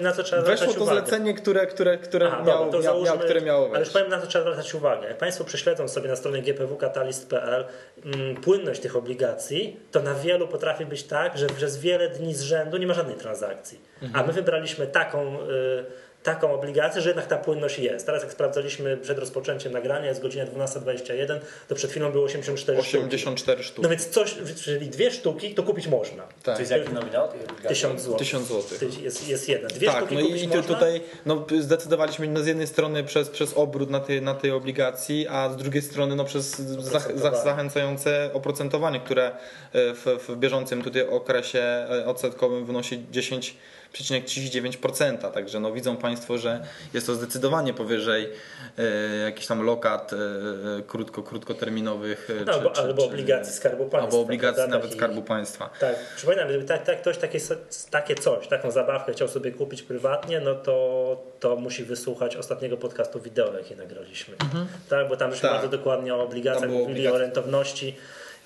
na 0.00 0.12
co 0.12 0.22
trzeba 0.22 0.42
Weszło 0.42 0.56
zwracać 0.56 0.74
to 0.76 0.82
uwagę. 0.82 1.00
zlecenie, 1.00 1.34
które, 1.34 1.66
które, 1.66 1.98
które, 1.98 2.26
Aha, 2.32 2.42
miało, 2.46 2.64
dobra, 2.64 2.78
to 2.78 2.84
miało, 2.84 3.04
załóżmy, 3.04 3.24
które 3.24 3.40
miało 3.40 3.68
Ale 3.70 3.80
już 3.80 3.88
powiem 3.90 4.08
na 4.08 4.20
co 4.20 4.26
trzeba 4.26 4.44
zwracać 4.44 4.74
uwagę. 4.74 5.08
Jak 5.08 5.18
Państwo 5.18 5.44
prześledzą 5.44 5.88
sobie 5.88 6.08
na 6.08 6.16
stronie 6.16 6.42
gpwcatalist.pl 6.42 7.64
mm, 8.04 8.36
płynność 8.36 8.80
tych 8.80 8.96
obligacji, 9.00 9.80
to 9.90 10.02
na 10.02 10.14
wielu 10.14 10.48
potrafi 10.48 10.86
być 10.86 11.02
tak, 11.02 11.38
że 11.38 11.46
przez 11.46 11.78
wiele 11.78 12.08
dni 12.08 12.34
z 12.34 12.40
rzędu 12.40 12.76
nie 12.76 12.86
ma 12.86 12.94
żadnej 12.94 13.16
transakcji. 13.16 13.80
Mhm. 14.02 14.24
A 14.24 14.26
my 14.26 14.32
wybraliśmy 14.32 14.86
taką, 14.86 15.40
y, 15.40 15.46
taką 16.22 16.54
obligację, 16.54 17.02
że 17.02 17.08
jednak 17.08 17.26
ta 17.26 17.36
płynność 17.36 17.78
jest. 17.78 18.06
Teraz 18.06 18.22
jak 18.22 18.32
sprawdzaliśmy 18.32 18.96
przed 18.96 19.18
rozpoczęciem 19.18 19.72
nagrania, 19.72 20.08
jest 20.08 20.22
godzina 20.22 20.44
12.21, 20.44 21.38
to 21.68 21.74
przed 21.74 21.90
chwilą 21.90 22.12
było 22.12 22.24
84 22.24 22.82
sztuki. 22.82 23.04
84 23.04 23.62
sztuk. 23.62 23.82
No 23.82 23.88
więc 23.88 24.08
coś, 24.08 24.36
czyli 24.64 24.86
dwie 24.86 25.10
sztuki, 25.10 25.54
to 25.54 25.62
kupić 25.62 25.86
można. 25.86 26.22
tak. 26.42 26.54
To 26.54 26.60
jest 26.60 26.72
jaki 26.72 26.92
nominał 26.92 27.28
tej 27.28 27.40
obligacji? 27.40 27.68
1000 27.68 28.02
zł. 28.02 28.18
1000 28.18 28.46
złotych. 28.46 29.02
Jest, 29.02 29.28
jest 29.28 29.48
jedna. 29.48 29.68
Dwie 29.68 29.86
Tak, 29.86 29.96
sztuki 29.96 30.14
no 30.14 30.20
kupić 30.20 30.42
i 30.42 30.48
tu, 30.48 30.56
można. 30.56 30.74
tutaj 30.74 31.00
no, 31.26 31.46
zdecydowaliśmy 31.60 32.28
no, 32.28 32.40
z 32.40 32.46
jednej 32.46 32.66
strony 32.66 33.04
przez, 33.04 33.28
przez 33.28 33.54
obrót 33.54 33.90
na 33.90 34.00
tej, 34.00 34.22
na 34.22 34.34
tej 34.34 34.50
obligacji, 34.50 35.28
a 35.28 35.50
z 35.50 35.56
drugiej 35.56 35.82
strony 35.82 36.16
no, 36.16 36.24
przez 36.24 36.60
zach, 36.60 37.18
zachęcające 37.44 38.30
oprocentowanie, 38.32 39.00
które 39.00 39.26
e, 39.26 39.32
w, 39.72 40.04
w 40.28 40.36
bieżącym 40.36 40.82
tutaj 40.82 41.08
okresie 41.08 41.60
e, 41.60 42.06
odsetkowym 42.06 42.64
wynosi 42.66 42.98
10,39%. 43.94 45.30
Także 45.32 45.60
no, 45.60 45.72
widzą 45.72 45.96
Państwo 45.96 46.38
że 46.38 46.64
jest 46.94 47.06
to 47.06 47.14
zdecydowanie 47.14 47.74
powyżej 47.74 48.28
e, 48.78 49.16
jakichś 49.16 49.46
tam 49.46 49.62
lokat 49.62 50.12
e, 50.12 50.16
krótko, 50.86 51.22
krótkoterminowych. 51.22 52.28
e, 52.30 52.44
No, 52.44 52.52
czy- 52.52 52.52
albo, 52.58 52.70
czy- 52.70 52.80
albo 52.80 53.04
obligacji 53.04 53.52
Skarbu 53.54 53.84
Państwa. 53.86 54.00
Albo 54.00 54.20
obligacji 54.20 54.62
nawet 54.68 54.82
Takich- 54.82 54.96
Skarbu 54.96 55.22
Państwa. 55.22 55.70
Tak, 55.80 55.96
przypominam, 56.16 56.48
gdyby 56.48 56.64
tak, 56.64 56.84
tak, 56.84 57.00
ktoś 57.00 57.18
takie, 57.18 57.38
takie 57.90 58.14
coś, 58.14 58.48
taką 58.48 58.70
zabawkę 58.70 59.12
chciał 59.12 59.28
sobie 59.28 59.52
kupić 59.52 59.82
prywatnie, 59.82 60.40
no 60.40 60.54
to, 60.54 61.22
to 61.40 61.56
musi 61.56 61.84
wysłuchać 61.84 62.36
ostatniego 62.36 62.76
podcastu 62.76 63.20
wideo, 63.20 63.56
jaki 63.58 63.76
nagraliśmy. 63.76 64.34
Tak, 64.88 65.08
bo 65.08 65.16
tam 65.16 65.30
żeśmy 65.30 65.48
Tak. 65.48 65.60
bardzo 65.60 65.76
dokładnie 65.76 66.14
o 66.14 66.22
obligacjach 66.22 66.70
mówili, 66.70 67.08
o 67.08 67.18
rentowności. 67.18 67.96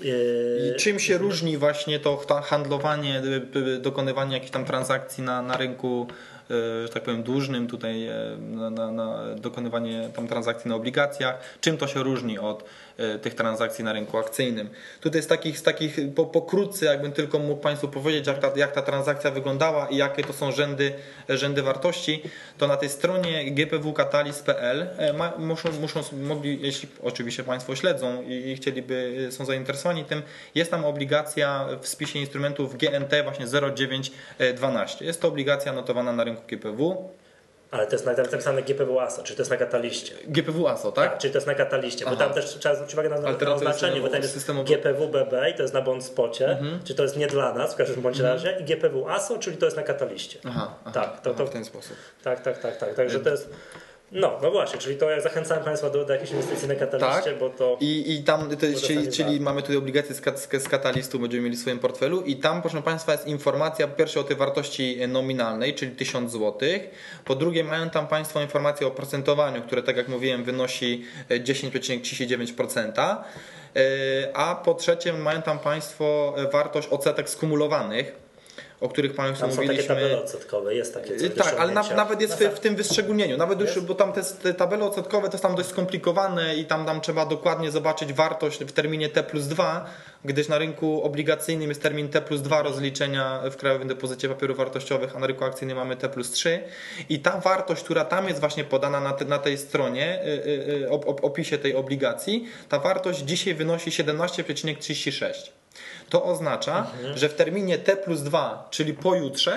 I 0.00 0.76
czym 0.78 0.98
się 0.98 1.18
różni 1.18 1.58
właśnie 1.58 2.00
to 2.00 2.26
handlowanie, 2.44 3.22
y, 3.56 3.78
dokonywanie 3.80 4.34
jakichś 4.34 4.52
tam 4.52 4.64
transakcji 4.64 5.24
na, 5.24 5.42
na 5.42 5.56
rynku, 5.56 6.06
y, 6.50 6.54
że 6.86 6.88
tak 6.88 7.02
powiem, 7.02 7.22
dłużnym, 7.22 7.66
tutaj 7.66 8.08
na, 8.38 8.70
na, 8.70 8.90
na 8.92 9.34
dokonywanie 9.36 10.10
tam 10.16 10.28
transakcji 10.28 10.68
na 10.68 10.74
obligacjach, 10.74 11.58
czym 11.60 11.76
to 11.76 11.86
się 11.86 12.02
różni 12.02 12.38
od 12.38 12.64
tych 13.22 13.34
transakcji 13.34 13.84
na 13.84 13.92
rynku 13.92 14.18
akcyjnym. 14.18 14.70
Tutaj 15.00 15.22
z 15.22 15.26
takich, 15.26 15.58
z 15.58 15.62
takich 15.62 15.96
po, 16.14 16.26
pokrótce, 16.26 16.86
jakbym 16.86 17.12
tylko 17.12 17.38
mógł 17.38 17.60
Państwu 17.60 17.88
powiedzieć, 17.88 18.26
jak 18.26 18.38
ta, 18.38 18.52
jak 18.56 18.72
ta 18.72 18.82
transakcja 18.82 19.30
wyglądała 19.30 19.86
i 19.86 19.96
jakie 19.96 20.24
to 20.24 20.32
są 20.32 20.52
rzędy, 20.52 20.92
rzędy 21.28 21.62
wartości, 21.62 22.22
to 22.58 22.66
na 22.66 22.76
tej 22.76 22.88
stronie 22.88 23.50
gpwkatalis.pl 23.50 24.88
e, 24.98 25.38
muszą, 25.38 25.72
muszą 25.80 26.00
mogli, 26.12 26.58
jeśli 26.62 26.88
oczywiście 27.02 27.44
Państwo 27.44 27.76
śledzą 27.76 28.22
i, 28.22 28.32
i 28.32 28.56
chcieliby, 28.56 29.28
są 29.30 29.44
zainteresowani 29.44 30.04
tym, 30.04 30.22
jest 30.54 30.70
tam 30.70 30.84
obligacja 30.84 31.68
w 31.80 31.88
spisie 31.88 32.18
instrumentów 32.18 32.76
GNT 32.76 33.22
właśnie 33.24 33.46
0912. 33.46 35.04
Jest 35.04 35.20
to 35.20 35.28
obligacja 35.28 35.72
notowana 35.72 36.12
na 36.12 36.24
rynku 36.24 36.42
GPW. 36.48 37.08
Ale 37.74 37.86
to 37.86 37.92
jest 37.92 38.06
na- 38.06 38.12
napisane 38.12 38.62
GPW 38.62 39.00
ASO, 39.00 39.22
czyli 39.22 39.36
to 39.36 39.40
jest 39.40 39.50
na 39.50 39.56
kataliście. 39.56 40.14
GPW 40.26 40.68
ASO, 40.68 40.92
tak? 40.92 41.10
Tak, 41.10 41.18
czyli 41.20 41.32
to 41.32 41.36
jest 41.36 41.46
na 41.46 41.54
kataliście, 41.54 42.04
bo 42.04 42.10
Aha. 42.10 42.24
tam 42.24 42.34
też 42.34 42.44
trzeba 42.58 42.74
zwrócić 42.74 42.94
uwagę 42.94 43.08
na, 43.08 43.20
na, 43.20 43.54
oznaczenie, 43.54 44.00
bo 44.00 44.08
tam 44.08 44.22
jest 44.22 44.34
systemu- 44.34 44.64
GPW 44.64 45.08
BB 45.08 45.50
i 45.50 45.54
to 45.54 45.62
jest 45.62 45.74
na 45.74 45.80
bond 45.82 46.04
spocie, 46.04 46.58
czy 46.84 46.94
to 46.94 47.02
jest 47.02 47.16
nie 47.16 47.26
dla 47.26 47.54
nas 47.54 47.74
w 47.74 47.76
każdym 47.76 48.02
bądź 48.02 48.20
razie 48.20 48.56
i 48.60 48.64
GPW 48.64 49.08
ASO, 49.08 49.38
czyli 49.38 49.56
to 49.56 49.64
jest 49.66 49.76
na 49.76 49.82
kataliście. 49.82 50.38
Aha, 50.44 50.74
aha, 50.84 50.90
Tak, 51.00 51.20
to- 51.20 51.30
aha, 51.30 51.38
to- 51.38 51.46
w 51.46 51.50
ten 51.50 51.64
sposób. 51.64 51.96
Tak, 52.24 52.40
tak, 52.42 52.58
tak, 52.58 52.76
tak. 52.76 52.94
Także 52.94 53.20
to 53.20 53.30
jest. 53.30 53.50
No, 54.14 54.38
no 54.42 54.50
właśnie, 54.50 54.78
czyli 54.78 54.96
to 54.96 55.10
ja 55.10 55.20
zachęcałem 55.20 55.64
Państwa 55.64 55.90
do, 55.90 56.04
do 56.04 56.12
jakiejś 56.12 56.30
inwestycji 56.30 56.68
na 56.68 56.74
kataliście, 56.74 57.30
Tak. 57.30 57.38
bo 57.38 57.50
to. 57.50 57.76
I, 57.80 58.12
i 58.12 58.22
tam, 58.24 58.50
to, 58.50 58.86
czyli, 58.86 59.08
czyli 59.08 59.40
mamy 59.40 59.62
tutaj 59.62 59.76
obligacje 59.76 60.14
z, 60.14 60.38
z, 60.40 60.62
z 60.62 60.68
katalistu, 60.68 61.18
będziemy 61.18 61.42
mieli 61.42 61.56
w 61.56 61.60
swoim 61.60 61.78
portfelu 61.78 62.20
i 62.22 62.36
tam, 62.36 62.62
proszę 62.62 62.82
Państwa, 62.82 63.12
jest 63.12 63.26
informacja 63.26 63.88
po 63.88 63.96
pierwsze 63.96 64.20
o 64.20 64.24
tej 64.24 64.36
wartości 64.36 64.98
nominalnej, 65.08 65.74
czyli 65.74 65.96
1000 65.96 66.32
zł. 66.32 66.68
Po 67.24 67.34
drugie, 67.34 67.64
mają 67.64 67.90
tam 67.90 68.06
Państwo 68.06 68.42
informację 68.42 68.86
o 68.86 68.90
procentowaniu, 68.90 69.62
które, 69.62 69.82
tak 69.82 69.96
jak 69.96 70.08
mówiłem, 70.08 70.44
wynosi 70.44 71.04
e, 71.28 71.40
10,39%. 71.40 73.16
E, 73.76 74.36
A 74.36 74.54
po 74.54 74.74
trzecie, 74.74 75.12
mają 75.12 75.42
tam 75.42 75.58
Państwo 75.58 76.34
e, 76.36 76.50
wartość 76.50 76.88
odsetek 76.88 77.30
skumulowanych, 77.30 78.23
o 78.84 78.88
których 78.88 79.14
Państwu 79.14 79.40
Tam 79.40 79.50
są 79.50 79.56
takie 79.56 79.66
mówiliśmy. 79.66 79.94
tabele 79.94 80.18
odsetkowe, 80.18 80.74
jest 80.74 80.94
takie 80.94 81.16
do 81.16 81.44
Tak, 81.44 81.54
ale 81.58 81.72
na, 81.72 81.82
nawet 81.82 82.20
jest 82.20 82.40
No 82.40 82.50
w, 82.50 82.54
w 82.54 82.60
tym 82.60 82.76
wyszczególnieniu. 82.76 83.36
Nawet 83.36 83.60
już, 83.60 83.80
bo 83.80 83.94
tam 83.94 84.12
te, 84.12 84.22
te 84.22 84.54
tabele 84.54 84.84
odsetkowe 84.84 85.28
to 85.28 85.32
jest 85.32 85.42
tam 85.42 85.54
dość 85.54 85.68
skomplikowane 85.68 86.56
i 86.56 86.64
tam, 86.64 86.86
tam 86.86 87.00
trzeba 87.00 87.26
dokładnie 87.26 87.70
zobaczyć 87.70 88.12
wartość 88.12 88.64
w 88.64 88.72
terminie 88.72 89.08
T 89.08 89.22
plus 89.22 89.46
2, 89.46 89.86
gdyż 90.24 90.48
na 90.48 90.58
rynku 90.58 91.02
obligacyjnym 91.02 91.68
jest 91.68 91.82
termin 91.82 92.08
T 92.08 92.22
plus 92.22 92.42
2 92.42 92.62
rozliczenia 92.62 93.40
w 93.50 93.56
Krajowym 93.56 93.88
Depozycie 93.88 94.28
Papierów 94.28 94.56
Wartościowych, 94.56 95.16
a 95.16 95.18
na 95.18 95.26
rynku 95.26 95.44
akcyjnym 95.44 95.76
mamy 95.76 95.96
T 95.96 96.08
plus 96.08 96.30
3 96.30 96.60
i 97.08 97.20
ta 97.20 97.40
wartość, 97.40 97.82
która 97.82 98.04
tam 98.04 98.28
jest 98.28 98.40
właśnie 98.40 98.64
podana 98.64 99.00
na, 99.00 99.12
te, 99.12 99.24
na 99.24 99.38
tej 99.38 99.58
stronie, 99.58 100.22
y, 100.24 100.28
y, 100.28 100.84
y, 100.84 100.90
op, 100.90 101.24
opisie 101.24 101.58
tej 101.58 101.74
obligacji, 101.74 102.48
ta 102.68 102.78
wartość 102.78 103.20
dzisiaj 103.20 103.54
wynosi 103.54 103.90
17,36. 103.90 105.63
To 106.14 106.24
oznacza, 106.24 106.86
że 107.14 107.28
w 107.28 107.34
terminie 107.34 107.78
T 107.78 107.96
plus 107.96 108.20
2, 108.20 108.68
czyli 108.70 108.94
pojutrze, 108.94 109.56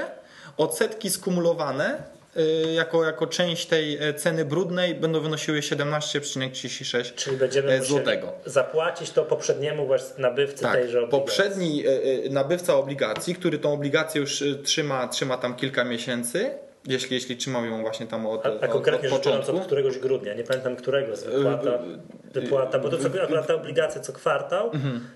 odsetki 0.58 1.10
skumulowane 1.10 2.04
y, 2.38 2.74
jako, 2.74 3.04
jako 3.04 3.28
część 3.28 3.66
tej 3.66 3.98
e, 4.10 4.14
ceny 4.14 4.46
brudnej 4.46 4.96
będą 4.96 5.20
wynosiły 5.22 5.60
17,36 5.60 7.16
Czyli 7.16 7.38
będziemy 7.38 7.72
e, 7.72 7.84
złotego. 7.84 8.32
zapłacić 8.46 9.12
to 9.12 9.24
poprzedniemu 9.26 9.88
nabywcy 10.18 10.64
Tak, 10.64 10.74
tejże 10.74 10.98
obligacji. 11.04 11.20
poprzedni 11.20 11.84
e, 11.88 12.30
nabywca 12.30 12.76
obligacji, 12.76 13.36
który 13.36 13.60
tą 13.60 13.74
obligację 13.74 14.22
już 14.22 14.44
trzyma, 14.64 15.08
trzyma 15.08 15.38
tam 15.38 15.56
kilka 15.56 15.84
miesięcy, 15.84 16.58
jeśli, 16.88 17.16
jeśli 17.16 17.38
trzymał 17.38 17.66
ją 17.66 17.82
właśnie 17.82 18.08
tam 18.08 18.26
od, 18.26 18.46
A, 18.46 18.50
a 18.50 18.52
od, 18.52 18.72
konkretnie 18.72 19.10
od 19.10 19.26
biorąc 19.26 19.26
początku. 19.26 19.58
od 19.58 19.66
któregoś 19.66 20.00
grudnia, 20.00 20.34
nie 20.34 20.44
pamiętam 20.44 20.76
którego 20.76 21.12
jest 21.12 21.26
wypłata, 21.30 21.70
Y, 21.70 22.42
wypłata 22.42 22.80
bo 22.80 22.90
to 22.90 22.98
co 22.98 23.24
akurat 23.24 23.48
te 23.48 23.56
obligacje 23.56 24.02
co 24.02 24.14
kwartał, 24.14 24.72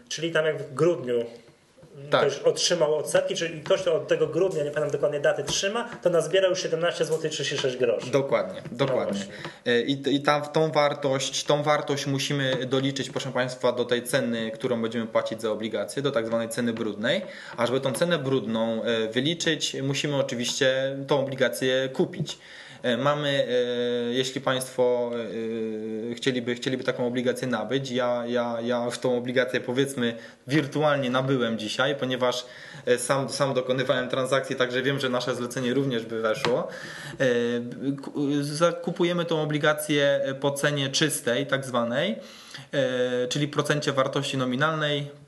czyli 0.10 0.32
tam 0.32 0.46
jak 0.46 0.62
w 0.62 0.74
grudniu 0.74 1.16
Mhm. 1.16 1.51
Tak. 2.10 2.22
ktoś 2.22 2.40
otrzymał 2.40 2.96
odsetki, 2.96 3.36
czyli 3.36 3.62
ktoś 3.62 3.88
od 3.88 4.08
tego 4.08 4.28
grudnia, 4.28 4.64
nie 4.64 4.72
pamiętam 4.72 4.92
dokładnie 4.92 5.20
daty, 5.20 5.44
trzyma, 5.44 5.90
to 6.02 6.10
nazbiera 6.10 6.48
już 6.48 6.62
17 6.62 7.06
zł 7.06 7.30
36 7.30 7.78
groszy. 7.78 8.12
Dokładnie, 8.12 8.62
dokładnie. 8.72 9.20
No 9.66 9.72
I, 9.88 10.16
i 10.16 10.22
ta, 10.22 10.42
tą, 10.42 10.72
wartość, 10.72 11.44
tą 11.44 11.64
wartość 11.64 12.08
musimy 12.08 12.66
doliczyć, 12.66 13.10
proszę 13.10 13.32
Państwa, 13.32 13.72
do 13.72 13.86
tej 13.86 14.04
ceny, 14.04 14.52
którą 14.52 14.82
będziemy 14.82 15.08
płacić 15.08 15.42
za 15.42 15.52
obligacje, 15.52 16.02
do 16.02 16.12
tak 16.12 16.28
zwanej 16.28 16.50
ceny 16.50 16.74
brudnej. 16.74 17.22
A 17.58 17.66
żeby 17.68 17.82
tą 17.82 17.94
cenę 17.94 18.20
brudną 18.20 18.84
e, 18.84 19.08
wyliczyć, 19.08 19.76
musimy 19.84 20.16
oczywiście 20.16 20.98
tą 21.08 21.20
obligację 21.20 21.90
kupić. 21.94 22.38
E, 22.84 22.98
Mamy, 22.98 23.30
e, 23.30 24.14
jeśli 24.14 24.42
Państwo 24.42 25.12
e, 26.12 26.16
chcieliby, 26.16 26.56
chcieliby 26.56 26.84
taką 26.84 27.08
obligację 27.08 27.48
nabyć, 27.48 27.92
ja, 27.92 28.24
ja, 28.28 28.58
ja 28.64 28.86
już 28.86 29.00
tą 29.00 29.18
obligację 29.18 29.60
powiedzmy 29.60 30.18
wirtualnie 30.48 31.10
nabyłem 31.10 31.58
dzisiaj, 31.60 31.96
ponieważ 31.96 32.46
sam, 32.98 33.30
sam 33.30 33.54
dokonywałem 33.54 34.10
transakcji, 34.10 34.56
także 34.56 34.82
wiem, 34.82 35.00
że 35.00 35.10
nasze 35.10 35.36
zlecenie 35.36 35.74
również 35.74 36.06
by 36.06 36.22
weszło. 36.22 36.68
Ku- 38.02 38.14
Zakupujemy 38.42 39.26
tą 39.26 39.42
obligację 39.42 40.22
po 40.40 40.52
cenie 40.52 40.90
czystej, 40.90 41.48
tak 41.48 41.66
zwanej, 41.66 42.16
czyli 43.30 43.48
procencie 43.48 43.92
wartości 43.92 44.38
nominalnej. 44.38 45.21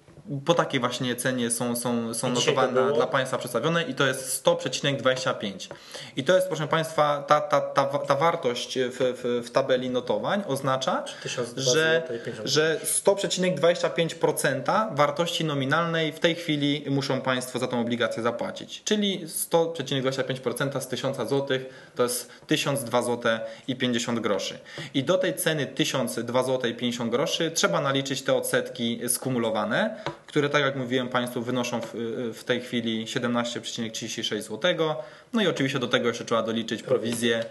Po 0.45 0.53
takiej 0.53 0.79
właśnie 0.79 1.15
cenie 1.15 1.51
są, 1.51 1.75
są, 1.75 2.13
są 2.13 2.29
notowane 2.29 2.93
dla 2.93 3.07
Państwa 3.07 3.37
przedstawione 3.37 3.83
i 3.83 3.95
to 3.95 4.07
jest 4.07 4.45
100,25. 4.45 5.67
I 6.15 6.23
to 6.23 6.35
jest, 6.35 6.47
proszę 6.47 6.67
Państwa, 6.67 7.23
ta, 7.27 7.41
ta, 7.41 7.61
ta, 7.61 7.85
ta 7.85 8.15
wartość 8.15 8.79
w, 8.79 8.97
w, 8.97 9.47
w 9.47 9.51
tabeli 9.51 9.89
notowań 9.89 10.43
oznacza, 10.47 11.03
1002 11.23 11.61
że, 11.61 11.71
zł 11.71 12.15
i 12.15 12.19
50 12.19 12.49
że 12.49 12.79
100,25% 12.83 14.95
wartości 14.95 15.45
nominalnej 15.45 16.11
w 16.11 16.19
tej 16.19 16.35
chwili 16.35 16.85
muszą 16.89 17.21
Państwo 17.21 17.59
za 17.59 17.67
tą 17.67 17.81
obligację 17.81 18.23
zapłacić. 18.23 18.81
Czyli 18.85 19.27
100,25% 19.27 20.81
z 20.81 20.87
1000 20.87 21.17
zł 21.17 21.47
to 21.95 22.03
jest 22.03 22.29
1002 22.47 23.01
zł 23.01 23.39
i 23.67 23.75
50 23.75 24.19
groszy. 24.19 24.59
I 24.93 25.03
do 25.03 25.17
tej 25.17 25.35
ceny 25.35 25.65
1002 25.65 26.43
zł 26.43 26.71
i 26.71 26.73
50 26.73 27.11
groszy 27.11 27.51
trzeba 27.51 27.81
naliczyć 27.81 28.21
te 28.21 28.33
odsetki 28.33 29.01
skumulowane, 29.07 29.95
które 30.27 30.49
tak 30.49 30.61
jak 30.61 30.75
mówiłem 30.75 31.09
Państwu 31.09 31.41
wynoszą 31.41 31.81
w, 31.81 31.93
w 32.33 32.43
tej 32.43 32.61
chwili 32.61 33.05
17,36 33.05 34.41
zł. 34.41 34.95
No 35.33 35.41
i 35.41 35.47
oczywiście 35.47 35.79
do 35.79 35.87
tego 35.87 36.07
jeszcze 36.07 36.25
trzeba 36.25 36.43
doliczyć 36.43 36.83
prowizję 36.83 37.37
e, 37.37 37.45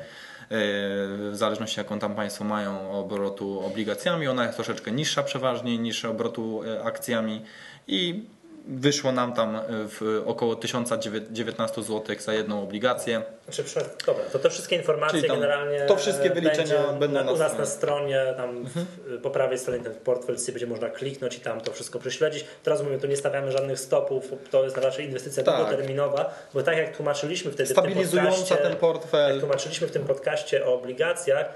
w 0.51 1.33
zależności 1.33 1.81
jaką 1.81 1.98
tam 1.98 2.14
Państwo 2.14 2.44
mają 2.44 2.90
obrotu 2.90 3.61
obligacjami. 3.61 4.29
Ona 4.29 4.44
jest 4.44 4.57
troszeczkę 4.57 4.90
niższa 4.90 5.22
przeważnie 5.22 5.79
niż 5.79 6.05
obrotu 6.05 6.62
e, 6.62 6.85
akcjami 6.85 7.42
i 7.87 8.25
wyszło 8.64 9.12
nam 9.12 9.33
tam 9.33 9.57
e, 9.57 9.62
w 9.68 10.22
około 10.27 10.57
1019 10.57 11.83
zł 11.83 12.16
za 12.18 12.35
jedną 12.35 12.62
obligację. 12.62 13.22
Znaczy, 13.48 13.64
dobra, 14.07 14.25
to 14.33 14.38
te 14.38 14.51
wszystkie 14.51 14.77
informacje 14.77 15.22
generalnie 15.22 15.81
to 15.81 15.96
wszystkie 15.96 16.31
e, 16.31 16.35
wyliczenia 16.35 16.92
będą 16.92 17.25
na, 17.25 17.33
u 17.33 17.37
nas 17.37 17.59
na 17.59 17.66
stronie, 17.66 18.35
tam 18.37 18.64
w, 18.64 19.20
po 19.22 19.31
prawej 19.31 19.59
stronie 19.59 19.81
ten 19.85 19.94
portfel 19.94 20.37
będzie 20.46 20.66
można 20.66 20.90
kliknąć 20.90 21.37
i 21.37 21.40
tam 21.40 21.61
to 21.61 21.72
wszystko 21.72 21.98
prześledzić. 21.98 22.44
Teraz 22.62 22.83
mówię, 22.83 22.98
tu 22.98 23.07
nie 23.07 23.16
stawiamy 23.16 23.53
żadnych 23.53 23.81
stopów, 23.81 24.25
to 24.51 24.64
jest 24.64 24.77
raczej 24.77 25.07
inwestycja 25.07 25.42
Tak. 25.42 25.57
długoterminowa, 25.57 26.35
bo 26.55 26.62
tak 26.62 26.77
jak 26.77 26.96
tłumaczyliśmy 26.96 27.51
wtedy 27.51 27.68
w 27.68 27.72
Stabilizująca 27.72 28.31
tym 28.31 28.38
podcaście, 28.38 28.57
ten 28.57 28.77
portfel. 28.77 29.31
jak 29.31 29.40
tłumaczyliśmy 29.40 29.87
w 29.87 29.90
tym 29.90 30.05
podcaście 30.05 30.66
o 30.66 30.75
obligacjach, 30.75 31.46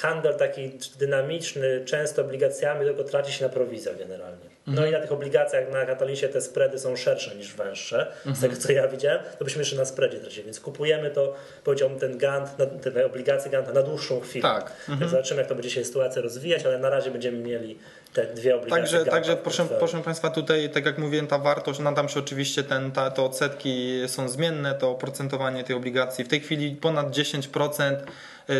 handel 0.00 0.34
taki 0.34 0.70
dynamiczny, 0.98 1.82
często 1.84 2.22
obligacjami, 2.22 2.84
tylko 2.86 3.04
traci 3.04 3.32
się 3.32 3.44
na 3.44 3.48
prowizjach 3.50 3.98
generalnie. 3.98 4.54
No 4.66 4.72
Mhm. 4.72 4.88
i 4.88 4.92
na 4.92 5.00
tych 5.00 5.12
obligacjach 5.12 5.70
na 5.72 5.86
katalisie 5.86 6.28
te 6.28 6.40
spready 6.40 6.78
są 6.78 6.96
szersze 6.96 7.34
niż 7.34 7.54
węższe. 7.54 8.12
Z 8.24 8.26
Mhm. 8.26 8.50
tego 8.50 8.62
co 8.62 8.72
ja 8.72 8.88
widziałem, 8.88 9.20
to 9.38 9.44
byśmy 9.44 9.60
jeszcze 9.60 9.76
na 9.76 9.84
spreadzie 9.84 10.18
tracili. 10.18 10.44
Więc 10.44 10.60
kupujemy 10.60 11.10
to, 11.10 11.34
powiedziałbym, 11.64 11.98
ten 11.98 12.18
gant, 12.18 12.50
te 12.94 13.06
obligacje 13.06 13.50
ganta 13.50 13.72
na 13.72 13.82
dłuższą 13.82 14.20
chwilę. 14.20 14.42
Tak. 14.42 14.72
Więc 14.88 15.10
zobaczymy, 15.10 15.40
jak 15.40 15.48
to 15.48 15.54
będzie 15.54 15.70
się 15.70 15.84
sytuacja 15.84 16.22
rozwijać, 16.22 16.66
ale 16.66 16.78
na 16.78 16.90
razie 16.90 17.10
będziemy 17.10 17.38
mieli 17.38 17.78
te 18.12 18.24
dwie 18.26 18.56
obligacje. 18.56 18.82
Także, 18.82 19.10
także 19.10 19.36
proszę, 19.36 19.64
proszę 19.78 20.02
Państwa, 20.02 20.30
tutaj, 20.30 20.70
tak 20.70 20.86
jak 20.86 20.98
mówiłem, 20.98 21.26
ta 21.26 21.38
wartość, 21.38 21.80
nadam 21.80 22.08
się 22.08 22.20
oczywiście, 22.20 22.62
ten, 22.62 22.92
ta, 22.92 23.10
te 23.10 23.22
odsetki 23.22 24.02
są 24.06 24.28
zmienne, 24.28 24.74
to 24.74 24.90
oprocentowanie 24.90 25.64
tej 25.64 25.76
obligacji. 25.76 26.24
W 26.24 26.28
tej 26.28 26.40
chwili 26.40 26.76
ponad 26.76 27.10
10%, 27.10 27.92
y, 27.92 28.04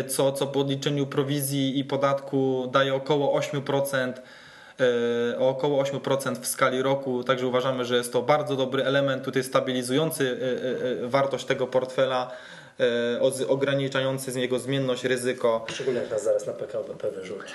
co, 0.07 0.31
co 0.31 0.47
po 0.47 0.59
odliczeniu 0.59 1.07
prowizji 1.07 1.79
i 1.79 1.83
podatku 1.83 2.69
daje 2.71 2.95
około 2.95 3.39
8%. 3.39 4.13
y, 5.33 5.39
O 5.39 5.49
około 5.49 5.83
8% 5.83 6.35
w 6.35 6.47
skali 6.47 6.81
roku, 6.81 7.23
także 7.23 7.47
uważamy, 7.47 7.85
że 7.85 7.95
jest 7.95 8.13
to 8.13 8.21
bardzo 8.21 8.55
dobry 8.55 8.83
element 8.83 9.23
tutaj 9.23 9.43
stabilizujący 9.43 10.23
y, 11.03 11.07
wartość 11.07 11.45
tego 11.45 11.67
portfela, 11.67 12.31
o- 13.21 13.47
ograniczający 13.47 14.31
z 14.31 14.35
niego 14.35 14.59
zmienność, 14.59 15.03
ryzyko 15.03 15.65
Szczególnie 15.69 15.99
jak 15.99 16.09
nas 16.11 16.23
zaraz 16.23 16.47
na 16.47 16.53
PKO 16.53 16.83
BP 16.83 17.11
wyrzuci. 17.11 17.53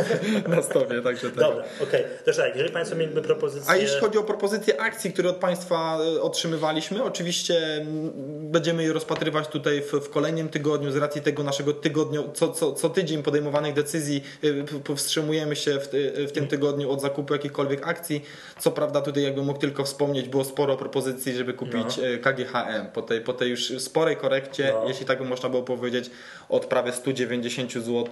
na 0.56 0.62
stopie. 0.62 1.02
Także 1.02 1.26
tak. 1.26 1.38
Dobra, 1.38 1.64
okej. 1.82 2.04
Też 2.24 2.36
tak, 2.36 2.54
jeżeli 2.56 2.72
Państwo 2.72 2.96
mieliby 2.96 3.22
propozycję... 3.22 3.70
A 3.70 3.76
jeśli 3.76 4.00
chodzi 4.00 4.18
o 4.18 4.22
propozycje 4.22 4.80
akcji, 4.80 5.12
które 5.12 5.30
od 5.30 5.36
Państwa 5.36 5.98
e, 6.16 6.22
otrzymywaliśmy, 6.22 7.04
oczywiście 7.04 7.58
mm, 7.76 8.10
będziemy 8.50 8.82
je 8.82 8.92
rozpatrywać 8.92 9.48
tutaj 9.48 9.82
w, 9.82 9.92
w 9.92 10.10
kolejnym 10.10 10.48
tygodniu 10.48 10.90
z 10.90 10.96
racji 10.96 11.22
tego 11.22 11.42
naszego 11.42 11.72
tygodniu, 11.72 12.30
co, 12.34 12.48
co, 12.52 12.72
co 12.72 12.88
tydzień 12.90 13.22
podejmowanych 13.22 13.74
decyzji 13.74 14.22
p- 14.40 14.80
powstrzymujemy 14.84 15.56
się 15.56 15.78
w, 15.80 15.88
w 16.28 16.32
tym 16.32 16.46
tygodniu 16.48 16.90
od 16.90 17.00
zakupu 17.00 17.32
jakichkolwiek 17.34 17.88
akcji. 17.88 18.24
Co 18.60 18.70
prawda 18.70 19.00
tutaj 19.00 19.22
jakbym 19.22 19.44
mógł 19.44 19.58
tylko 19.60 19.84
wspomnieć, 19.84 20.28
było 20.28 20.44
sporo 20.44 20.76
propozycji, 20.76 21.36
żeby 21.36 21.52
kupić 21.54 21.96
No. 21.96 22.06
e, 22.06 22.18
KGHM 22.18 22.86
po 22.94 23.02
tej, 23.02 23.20
po 23.20 23.32
tej 23.32 23.50
już 23.50 23.72
sporej 23.82 24.16
korekcie, 24.16 24.55
No. 24.58 24.88
jeśli 24.88 25.06
tak 25.06 25.18
by 25.18 25.24
można 25.24 25.48
było 25.48 25.62
powiedzieć, 25.62 26.10
od 26.48 26.66
prawie 26.66 26.92
190 26.92 27.72
zł 27.72 28.04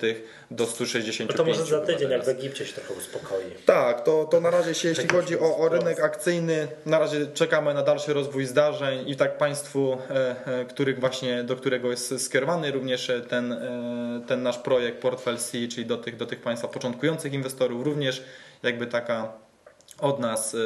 do 0.50 0.66
165 0.66 1.30
No 1.30 1.36
to 1.36 1.44
może 1.44 1.64
za 1.64 1.80
tydzień, 1.80 2.10
jak 2.10 2.24
w 2.24 2.28
Egipcie 2.28 2.66
się 2.66 2.72
trochę 2.72 2.94
uspokoi. 2.94 3.44
Tak, 3.66 4.04
to, 4.04 4.24
to 4.24 4.40
na 4.40 4.50
razie 4.50 4.74
się, 4.74 4.88
jeśli 4.88 5.08
chodzi 5.08 5.38
o, 5.38 5.56
o 5.56 5.68
rynek 5.68 6.00
akcyjny, 6.00 6.68
na 6.86 6.98
razie 6.98 7.26
czekamy 7.26 7.74
na 7.74 7.82
dalszy 7.82 8.12
rozwój 8.12 8.46
zdarzeń 8.46 9.08
i 9.08 9.16
tak 9.16 9.38
Państwu, 9.38 9.98
e, 10.10 10.36
e, 10.46 10.64
których 10.64 11.00
właśnie, 11.00 11.44
do 11.44 11.56
którego 11.56 11.90
jest 11.90 12.24
skierowany 12.24 12.70
również 12.70 13.10
e, 13.10 13.20
ten, 13.20 13.56
ten 14.26 14.42
nasz 14.42 14.58
projekt 14.58 14.98
Portfel 14.98 15.38
C, 15.38 15.68
czyli 15.68 15.86
do 15.86 15.96
tych, 15.96 16.16
do 16.16 16.26
tych 16.26 16.40
Państwa 16.40 16.68
początkujących 16.68 17.32
inwestorów, 17.32 17.84
również 17.84 18.24
jakby 18.62 18.86
taka 18.86 19.32
od 19.98 20.20
nas, 20.20 20.56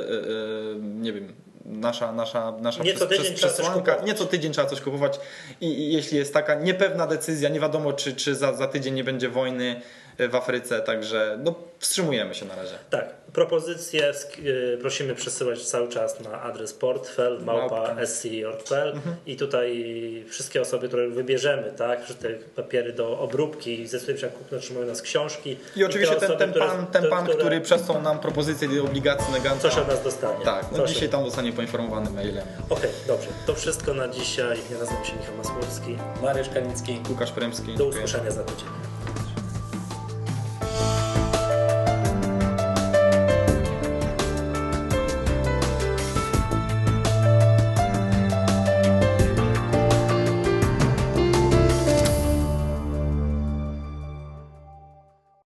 nie 0.80 1.12
wiem, 1.12 1.32
nasza, 1.64 2.12
nasza, 2.12 2.52
nasza 2.60 2.82
Nie 2.82 2.94
co 2.94 3.06
przes- 3.06 3.08
tydzień 3.16 3.34
trzeba 3.34 3.52
przesłanka. 3.52 3.78
kupować. 3.92 4.06
Nie 4.06 4.14
co 4.14 4.24
tydzień 4.26 4.52
trzeba 4.52 4.66
coś 4.68 4.80
kupować 4.80 5.20
i, 5.60 5.66
i 5.66 5.92
jeśli 5.92 6.18
jest 6.18 6.34
taka 6.34 6.54
niepewna 6.54 7.06
decyzja, 7.06 7.48
nie 7.48 7.60
wiadomo 7.60 7.92
czy, 7.92 8.12
czy 8.16 8.34
za, 8.34 8.52
za 8.54 8.68
tydzień 8.68 8.94
nie 8.94 9.04
będzie 9.04 9.28
wojny 9.28 9.80
w 10.18 10.34
Afryce, 10.34 10.80
także 10.80 11.38
no, 11.44 11.54
wstrzymujemy 11.78 12.34
się 12.34 12.46
na 12.46 12.56
razie. 12.56 12.74
Tak, 12.90 13.14
propozycje 13.32 14.12
y, 14.38 14.78
prosimy 14.80 15.14
przesyłać 15.14 15.64
cały 15.64 15.88
czas 15.88 16.20
na 16.20 16.42
adres 16.42 16.72
portfel 16.72 17.40
małpa 17.44 17.96
sc.pl 18.06 18.92
i 19.26 19.36
tutaj 19.36 19.84
wszystkie 20.30 20.62
osoby, 20.62 20.88
które 20.88 21.08
wybierzemy, 21.08 21.72
tak, 21.76 22.04
wszystkie 22.04 22.28
papiery 22.56 22.92
do 22.92 23.18
obróbki, 23.18 23.86
zdecydujemy 23.86 24.20
się 24.20 24.26
na 24.26 24.32
kupno, 24.32 24.58
otrzymują 24.58 24.86
nas 24.86 25.02
książki. 25.02 25.56
I 25.76 25.84
oczywiście 25.84 26.14
te 26.14 26.20
ten, 26.20 26.30
osoby, 26.30 26.38
ten 26.38 26.50
które- 26.50 26.66
pan, 26.66 26.86
ten 26.86 27.02
te- 27.02 27.08
pan 27.08 27.24
które 27.24 27.38
który 27.38 27.60
przesłał 27.60 28.02
nam 28.02 28.18
propozycję 28.18 28.68
tej 28.68 28.80
obligacji 28.80 29.32
Neganta. 29.32 29.60
coś 29.68 29.78
od 29.78 29.88
nas 29.88 30.02
dostanie. 30.04 30.44
Tak, 30.44 30.66
no 30.72 30.78
Coś 30.78 30.90
dzisiaj 30.90 31.08
od- 31.08 31.12
tam 31.12 31.24
zostanie 31.24 31.52
poinformowany 31.52 32.10
mailem. 32.10 32.46
Okej, 32.70 32.90
dobrze. 33.06 33.28
To 33.46 33.54
wszystko 33.54 33.94
na 33.94 34.08
dzisiaj. 34.08 34.58
Ja 34.72 34.78
nazywam 34.78 35.04
się 35.04 35.12
Michał 35.16 35.34
Masłowski. 35.36 35.96
Mariusz 36.22 36.48
Kanicki. 36.48 37.00
Łukasz 37.10 37.32
Premski. 37.32 37.74
Do 37.74 37.84
usłyszenia 37.86 38.30
za 38.30 38.44
tydzień. 38.44 38.68